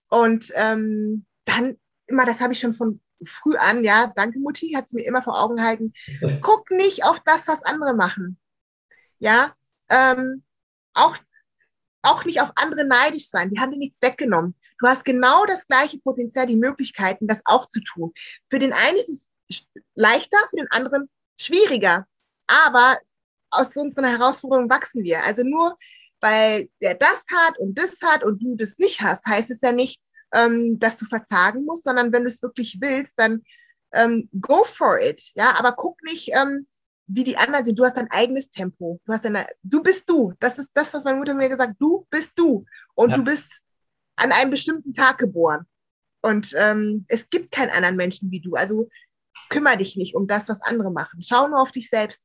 [0.09, 1.77] Und ähm, dann
[2.07, 5.21] immer, das habe ich schon von früh an, ja, danke Mutti, hat es mir immer
[5.21, 5.93] vor Augen gehalten.
[6.41, 8.37] Guck nicht auf das, was andere machen.
[9.19, 9.53] Ja,
[9.89, 10.43] ähm,
[10.93, 11.17] auch,
[12.01, 13.49] auch nicht auf andere neidisch sein.
[13.49, 14.55] Die haben dir nichts weggenommen.
[14.79, 18.11] Du hast genau das gleiche Potenzial, die Möglichkeiten, das auch zu tun.
[18.49, 19.09] Für den einen ist
[19.49, 22.05] es leichter, für den anderen schwieriger.
[22.47, 22.97] Aber
[23.49, 25.23] aus so einer Herausforderung wachsen wir.
[25.23, 25.75] Also nur
[26.21, 29.71] weil der das hat und das hat und du das nicht hast, heißt es ja
[29.71, 30.01] nicht,
[30.35, 33.43] ähm, dass du verzagen musst, sondern wenn du es wirklich willst, dann
[33.93, 35.21] ähm, go for it.
[35.35, 36.65] Ja, aber guck nicht, ähm,
[37.07, 37.77] wie die anderen sind.
[37.77, 38.99] Du hast dein eigenes Tempo.
[39.05, 40.33] Du hast deine, du bist du.
[40.39, 41.77] Das ist das, was meine Mutter mir gesagt hat.
[41.79, 42.65] Du bist du.
[42.95, 43.17] Und ja.
[43.17, 43.61] du bist
[44.15, 45.65] an einem bestimmten Tag geboren.
[46.21, 48.53] Und ähm, es gibt keinen anderen Menschen wie du.
[48.55, 48.89] Also
[49.49, 51.21] kümmere dich nicht um das, was andere machen.
[51.21, 52.23] Schau nur auf dich selbst.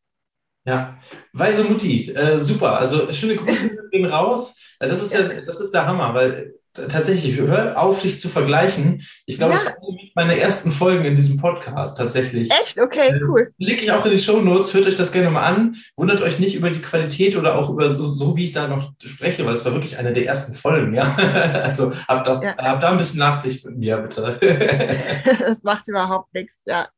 [0.64, 1.00] Ja,
[1.32, 2.78] weise Mutti, äh, super.
[2.78, 4.56] Also schöne Grüße gehen raus.
[4.78, 9.02] Das ist ja, das ist der Hammer, weil tatsächlich, hör auf, dich zu vergleichen.
[9.26, 9.58] Ich glaube, ja.
[9.58, 9.74] das war
[10.14, 12.50] meine ersten Folgen in diesem Podcast tatsächlich.
[12.50, 12.80] Echt?
[12.80, 13.52] Okay, äh, cool.
[13.58, 15.76] Lege ich auch in die Show Notes, hört euch das gerne mal an.
[15.96, 18.92] Wundert euch nicht über die Qualität oder auch über so, so wie ich da noch
[19.04, 21.16] spreche, weil es war wirklich eine der ersten Folgen, ja.
[21.62, 22.56] Also habt das, ja.
[22.58, 24.38] habt da ein bisschen Nachsicht mit mir, bitte.
[25.40, 26.88] das macht überhaupt nichts, ja.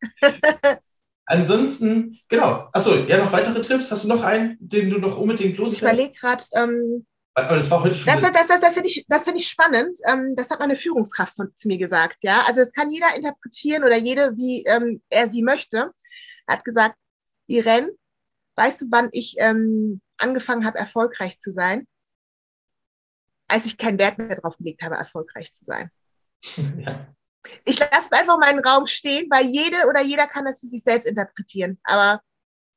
[1.26, 2.68] Ansonsten, genau.
[2.72, 3.90] Achso, ja, noch weitere Tipps?
[3.90, 5.74] Hast du noch einen, den du noch unbedingt loswerden?
[5.74, 8.06] Ich überlege gerade, ähm, aber das war heute schon.
[8.06, 9.98] Das, das, das, das finde ich, das find ich spannend.
[10.06, 12.18] Ähm, das hat meine Führungskraft von, zu mir gesagt.
[12.22, 15.92] Ja, also es kann jeder interpretieren oder jede, wie ähm, er sie möchte.
[16.46, 16.96] Er hat gesagt,
[17.46, 17.90] Irene,
[18.56, 21.86] weißt du, wann ich ähm, angefangen habe, erfolgreich zu sein?
[23.48, 25.90] Als ich keinen Wert mehr drauf gelegt habe, erfolgreich zu sein.
[26.78, 27.06] Ja.
[27.64, 30.60] Ich lasse es einfach mal in den Raum stehen, weil jede oder jeder kann das
[30.60, 31.76] für sich selbst interpretieren.
[31.82, 32.22] Aber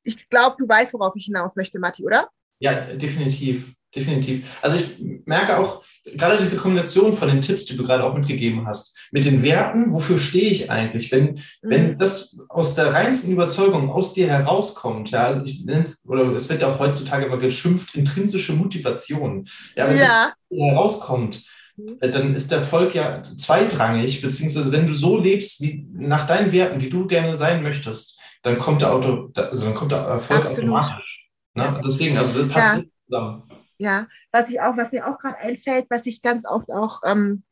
[0.02, 2.30] ich glaube, du weißt, worauf ich hinaus möchte, Matti, oder?
[2.58, 4.46] Ja, definitiv definitiv.
[4.62, 5.82] Also ich merke auch
[6.14, 9.92] gerade diese Kombination von den Tipps, die du gerade auch mitgegeben hast, mit den Werten,
[9.92, 11.10] wofür stehe ich eigentlich?
[11.10, 11.38] Wenn, mhm.
[11.62, 16.32] wenn das aus der reinsten Überzeugung aus dir herauskommt, ja, also ich nenne es, oder
[16.32, 19.46] es wird ja auch heutzutage immer geschimpft, intrinsische Motivation.
[19.74, 20.32] Ja, wenn ja.
[20.50, 21.44] das herauskommt,
[21.76, 21.96] mhm.
[22.00, 26.52] äh, dann ist der Erfolg ja zweitrangig, beziehungsweise wenn du so lebst, wie nach deinen
[26.52, 30.40] Werten, wie du gerne sein möchtest, dann kommt der Auto, also dann kommt der Erfolg
[30.40, 30.70] Absolut.
[30.70, 31.28] automatisch.
[31.54, 31.80] Ne?
[31.84, 32.84] Deswegen, also das passt ja.
[33.06, 33.42] zusammen.
[33.78, 37.44] Ja, was ich auch, was mir auch gerade einfällt, was ich ganz oft auch ähm,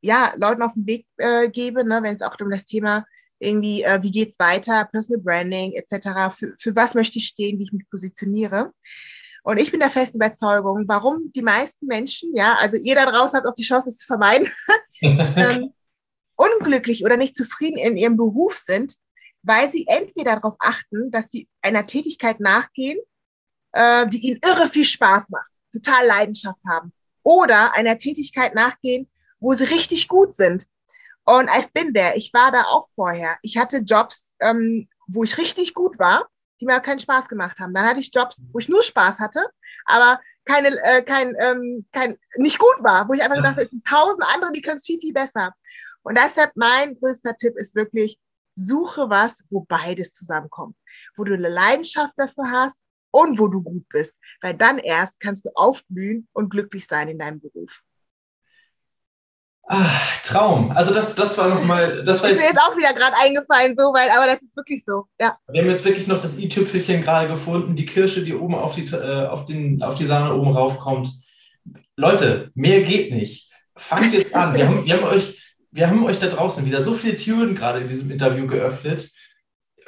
[0.00, 3.04] ja, Leuten auf den Weg äh, gebe, ne, wenn es auch um das Thema
[3.38, 7.64] irgendwie, äh, wie geht's weiter, Personal Branding etc., für, für was möchte ich stehen, wie
[7.64, 8.72] ich mich positioniere.
[9.42, 13.36] Und ich bin der festen Überzeugung, warum die meisten Menschen, ja, also ihr da draußen
[13.36, 14.48] habt auch die Chance, es zu vermeiden,
[15.02, 15.72] ähm,
[16.36, 18.96] unglücklich oder nicht zufrieden in ihrem Beruf sind,
[19.42, 22.98] weil sie entweder darauf achten, dass sie einer Tätigkeit nachgehen,
[23.76, 26.92] äh, die ihnen irre viel Spaß macht, total Leidenschaft haben.
[27.22, 29.08] Oder einer Tätigkeit nachgehen,
[29.38, 30.66] wo sie richtig gut sind.
[31.24, 32.16] Und I've been there.
[32.16, 33.36] Ich war da auch vorher.
[33.42, 36.28] Ich hatte Jobs, ähm, wo ich richtig gut war,
[36.60, 37.74] die mir keinen Spaß gemacht haben.
[37.74, 39.44] Dann hatte ich Jobs, wo ich nur Spaß hatte,
[39.84, 43.84] aber keine, äh, kein, ähm, kein, nicht gut war, wo ich einfach dachte, es sind
[43.86, 45.52] tausend andere, die können es viel, viel besser.
[46.02, 48.18] Und deshalb mein größter Tipp ist wirklich,
[48.54, 50.76] suche was, wo beides zusammenkommt.
[51.16, 52.78] Wo du eine Leidenschaft dafür hast
[53.10, 54.14] und wo du gut bist.
[54.40, 57.82] Weil dann erst kannst du aufblühen und glücklich sein in deinem Beruf.
[59.68, 59.90] Ah,
[60.22, 60.70] Traum.
[60.70, 62.38] Also das, das war nochmal, das war jetzt.
[62.38, 65.36] Ist mir jetzt auch wieder gerade eingefallen, so, weil, aber das ist wirklich so, ja.
[65.48, 68.84] Wir haben jetzt wirklich noch das i-Tüpfelchen gerade gefunden, die Kirsche, die oben auf die,
[68.84, 71.10] äh, auf, den, auf die Sahne oben raufkommt.
[71.96, 73.50] Leute, mehr geht nicht.
[73.74, 74.54] Fangt jetzt an.
[74.54, 75.42] Wir haben, wir haben euch,
[75.72, 79.10] wir haben euch da draußen wieder so viele Türen gerade in diesem Interview geöffnet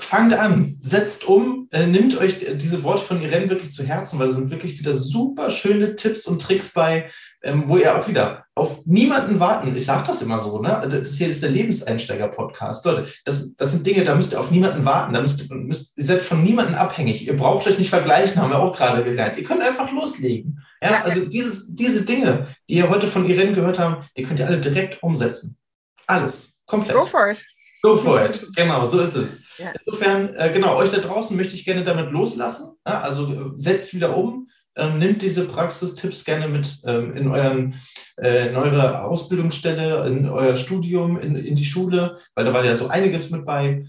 [0.01, 4.29] fangt an, setzt um, äh, nimmt euch diese Worte von Irene wirklich zu Herzen, weil
[4.29, 7.11] es sind wirklich wieder super schöne Tipps und Tricks bei,
[7.43, 9.75] ähm, wo ihr auch wieder auf niemanden warten.
[9.75, 10.87] Ich sage das immer so, ne?
[10.89, 12.85] Das hier ist der Lebenseinsteiger-Podcast.
[12.87, 15.13] Leute, das, das sind Dinge, da müsst ihr auf niemanden warten.
[15.13, 17.27] Da müsst, müsst, ihr seid von niemandem abhängig.
[17.27, 19.37] Ihr braucht euch nicht vergleichen, haben wir auch gerade gelernt.
[19.37, 20.63] Ihr könnt einfach loslegen.
[20.81, 24.39] Ja, ja also dieses, diese Dinge, die ihr heute von Irene gehört habt, die könnt
[24.39, 25.59] ihr alle direkt umsetzen.
[26.07, 26.63] Alles.
[26.67, 26.97] Komplett.
[26.97, 27.45] Go for it.
[27.83, 28.47] Go for it.
[28.57, 29.45] Genau, so ist es.
[29.59, 29.73] Ja.
[29.85, 32.77] Insofern, äh, genau, euch da draußen möchte ich gerne damit loslassen.
[32.87, 37.75] Ja, also äh, setzt wieder um, ähm, nimmt diese Praxistipps gerne mit ähm, in, euren,
[38.21, 42.75] äh, in eure Ausbildungsstelle, in euer Studium, in, in die Schule, weil da war ja
[42.75, 43.85] so einiges mit bei.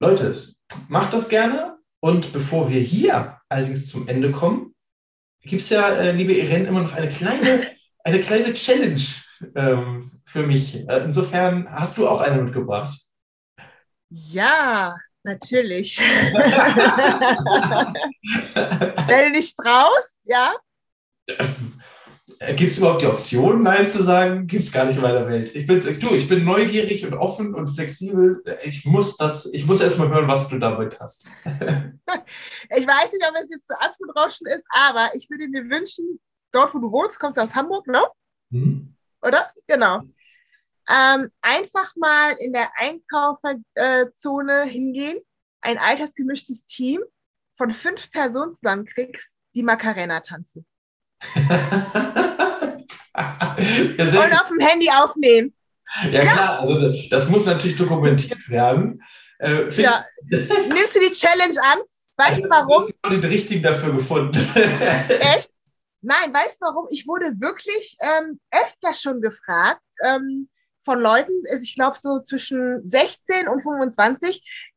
[0.00, 0.36] Leute,
[0.88, 1.78] macht das gerne.
[2.00, 4.74] Und bevor wir hier allerdings zum Ende kommen,
[5.42, 7.66] gibt es ja, äh, liebe Irene, immer noch eine kleine,
[8.04, 9.02] eine kleine Challenge
[9.54, 10.88] ähm, für mich.
[10.88, 12.98] Äh, insofern hast du auch eine mitgebracht.
[14.08, 15.98] Ja, natürlich.
[19.08, 20.54] Wenn du dich traust, ja.
[22.56, 24.46] Gibt es überhaupt die Option, Nein zu sagen?
[24.46, 25.54] Gibt es gar nicht in meiner Welt.
[25.54, 28.42] Ich bin, du, ich bin neugierig und offen und flexibel.
[28.64, 31.26] Ich muss das, ich muss erst mal hören, was du damit hast.
[31.44, 36.20] ich weiß nicht, ob es jetzt zu Apfelrauschen ist, aber ich würde mir wünschen,
[36.52, 38.02] dort, wo du wohnst, kommst du aus Hamburg, ne?
[38.50, 38.93] Mhm.
[39.24, 39.50] Oder?
[39.66, 40.02] Genau
[40.88, 45.18] ähm, einfach mal in der Einkauferzone hingehen,
[45.60, 47.00] ein altersgemischtes Team
[47.56, 50.66] von fünf Personen zusammenkriegst, die Macarena tanzen.
[51.36, 51.46] Und
[54.32, 55.54] auf dem Handy aufnehmen.
[56.10, 59.00] Ja, ja, klar, also das muss natürlich dokumentiert werden.
[59.38, 60.04] Äh, ja.
[60.28, 61.78] Nimmst du die Challenge an?
[62.16, 62.88] Weißt du also, warum?
[62.88, 64.34] Ich habe den richtigen dafür gefunden.
[65.08, 65.53] Echt?
[66.04, 66.86] Nein, weißt du warum?
[66.90, 70.48] Ich wurde wirklich ähm, öfter schon gefragt, ähm,
[70.84, 71.32] von Leuten,
[71.62, 74.70] ich glaube so zwischen 16 und 25,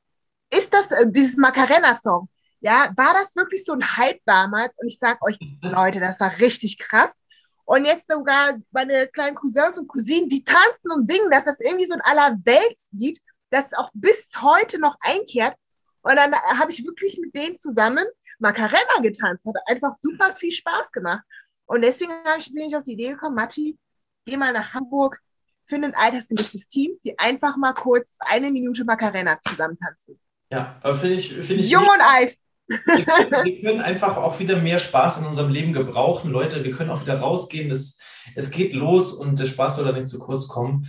[0.54, 2.30] ist das äh, dieses Macarena-Song.
[2.62, 4.74] Ja, war das wirklich so ein Hype damals?
[4.78, 7.22] Und ich sage euch, Leute, das war richtig krass.
[7.66, 11.86] Und jetzt sogar meine kleinen Cousins und Cousinen, die tanzen und singen, dass das irgendwie
[11.86, 13.20] so ein Allerweltslied,
[13.50, 15.56] das auch bis heute noch einkehrt.
[16.02, 18.06] Und dann habe ich wirklich mit denen zusammen
[18.40, 19.46] Macarena getanzt.
[19.46, 21.24] Hat einfach super viel Spaß gemacht.
[21.66, 23.78] Und deswegen ich, bin ich auf die Idee gekommen, Matti,
[24.26, 25.20] geh mal nach Hamburg,
[25.68, 30.20] für ein altersgemischtes Team, die einfach mal kurz eine Minute Macarena zusammen tanzen.
[30.50, 31.70] Ja, aber finde ich, find ich.
[31.70, 32.38] Jung und alt.
[32.68, 36.32] Wir können, wir können, einfach auch wieder mehr Spaß in unserem Leben gebrauchen.
[36.32, 37.70] Leute, wir können auch wieder rausgehen.
[37.70, 38.00] Es,
[38.36, 40.88] es geht los und der Spaß soll da nicht zu kurz kommen.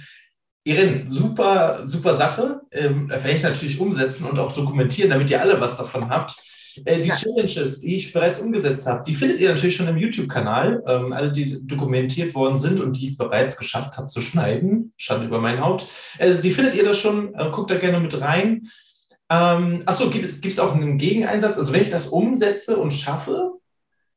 [0.69, 2.61] Irin, super, super Sache.
[2.71, 6.37] Ähm, werde ich natürlich umsetzen und auch dokumentieren, damit ihr alle was davon habt.
[6.85, 7.17] Äh, die ja.
[7.17, 10.83] Challenges, die ich bereits umgesetzt habe, die findet ihr natürlich schon im YouTube-Kanal.
[10.87, 14.93] Ähm, alle, die dokumentiert worden sind und die ich bereits geschafft habe zu schneiden.
[14.99, 15.87] Schande über mein Haupt.
[16.19, 17.35] Also, die findet ihr da schon.
[17.35, 18.69] Äh, guckt da gerne mit rein.
[19.31, 21.57] Ähm, achso, gibt es auch einen Gegeneinsatz?
[21.57, 23.53] Also, wenn ich das umsetze und schaffe,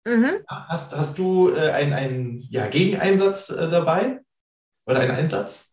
[0.05, 0.31] mhm.
[0.47, 4.19] hast, hast du äh, einen, einen ja, Gegeneinsatz äh, dabei?
[4.85, 5.70] Oder einen Einsatz?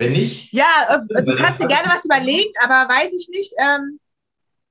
[0.00, 0.50] Wenn nicht?
[0.50, 3.52] Ja, äh, du kannst dir gerne was überlegen, aber weiß ich nicht.
[3.58, 4.00] Ähm,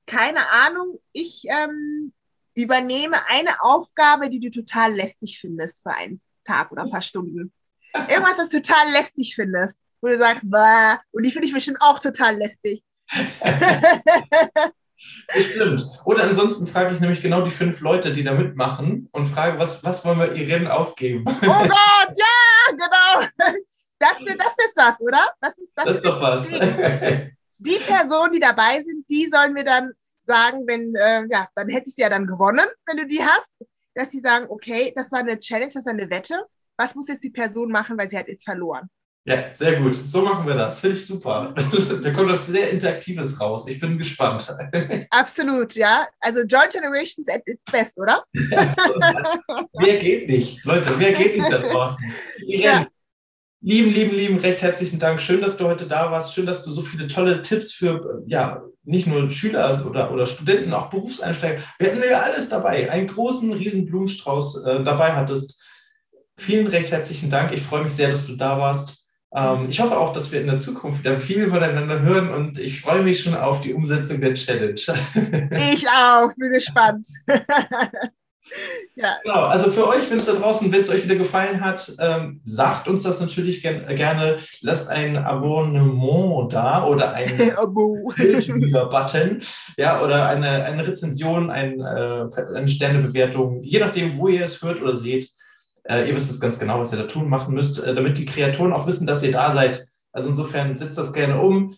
[0.08, 2.12] keine Ahnung, ich ähm,
[2.56, 7.54] übernehme eine Aufgabe, die du total lästig findest für einen Tag oder ein paar Stunden.
[7.94, 11.80] Irgendwas, das du total lästig findest, wo du sagst, bah, und die finde ich bestimmt
[11.80, 12.84] auch total lästig.
[15.30, 15.84] Stimmt.
[16.06, 19.84] Oder ansonsten frage ich nämlich genau die fünf Leute, die da mitmachen und frage, was,
[19.84, 21.24] was wollen wir Irene aufgeben?
[21.28, 23.28] Oh Gott, ja, genau.
[24.00, 25.26] Das, das ist das, oder?
[25.42, 26.48] Das ist, das, das ist doch was
[27.60, 29.92] die Personen, die dabei sind, die sollen mir dann
[30.26, 33.54] sagen, wenn, äh, ja, dann hätte ich sie ja dann gewonnen, wenn du die hast,
[33.94, 36.46] dass sie sagen, okay, das war eine Challenge, das war eine Wette.
[36.78, 38.90] Was muss jetzt die Person machen, weil sie hat jetzt verloren?
[39.26, 39.96] Ja, sehr gut.
[39.96, 40.80] So machen wir das.
[40.80, 41.54] Finde ich super.
[42.04, 43.68] da kommt was sehr Interaktives raus.
[43.68, 44.48] Ich bin gespannt.
[45.10, 46.08] Absolut, ja.
[46.22, 48.24] Also Joint Generations at its best, oder?
[48.34, 50.64] wer geht nicht?
[50.64, 51.98] Leute, wer geht nicht da draußen?
[52.48, 52.88] Ja.
[53.62, 55.20] Lieben, lieben, lieben, recht herzlichen Dank.
[55.20, 56.34] Schön, dass du heute da warst.
[56.34, 60.74] Schön, dass du so viele tolle Tipps für, ja, nicht nur Schüler oder, oder Studenten,
[60.74, 61.62] auch Berufseinsteiger.
[61.78, 62.90] Wir hatten ja alles dabei.
[62.90, 65.62] Einen großen, riesen Blumenstrauß äh, dabei hattest.
[66.38, 67.52] Vielen recht herzlichen Dank.
[67.52, 69.06] Ich freue mich sehr, dass du da warst.
[69.36, 72.80] Ähm, ich hoffe auch, dass wir in der Zukunft wieder viel voneinander hören und ich
[72.80, 74.74] freue mich schon auf die Umsetzung der Challenge.
[74.74, 77.06] ich auch, bin gespannt.
[78.96, 79.18] Ja.
[79.24, 82.42] Genau, also für euch, wenn es da draußen, wenn es euch wieder gefallen hat, ähm,
[82.44, 84.38] sagt uns das natürlich ger gerne.
[84.62, 87.38] Lasst ein Abonnement da oder ein
[88.18, 89.42] Bildschirm-Button,
[89.78, 92.26] ja, oder eine, eine Rezension, ein, äh,
[92.56, 95.30] eine Sternebewertung, je nachdem, wo ihr es hört oder seht.
[95.84, 98.26] Äh, ihr wisst es ganz genau, was ihr da tun machen müsst, äh, damit die
[98.26, 99.86] Kreatoren auch wissen, dass ihr da seid.
[100.12, 101.76] Also insofern setzt das gerne um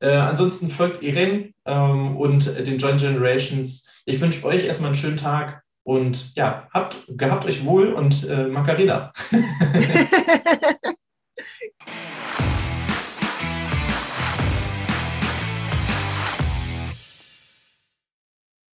[0.00, 3.84] Äh, ansonsten folgt Irene ähm, und den Joint Generations.
[4.04, 8.46] Ich wünsche euch erstmal einen schönen Tag und ja, habt, gehabt euch wohl und äh,
[8.48, 9.10] Macarena.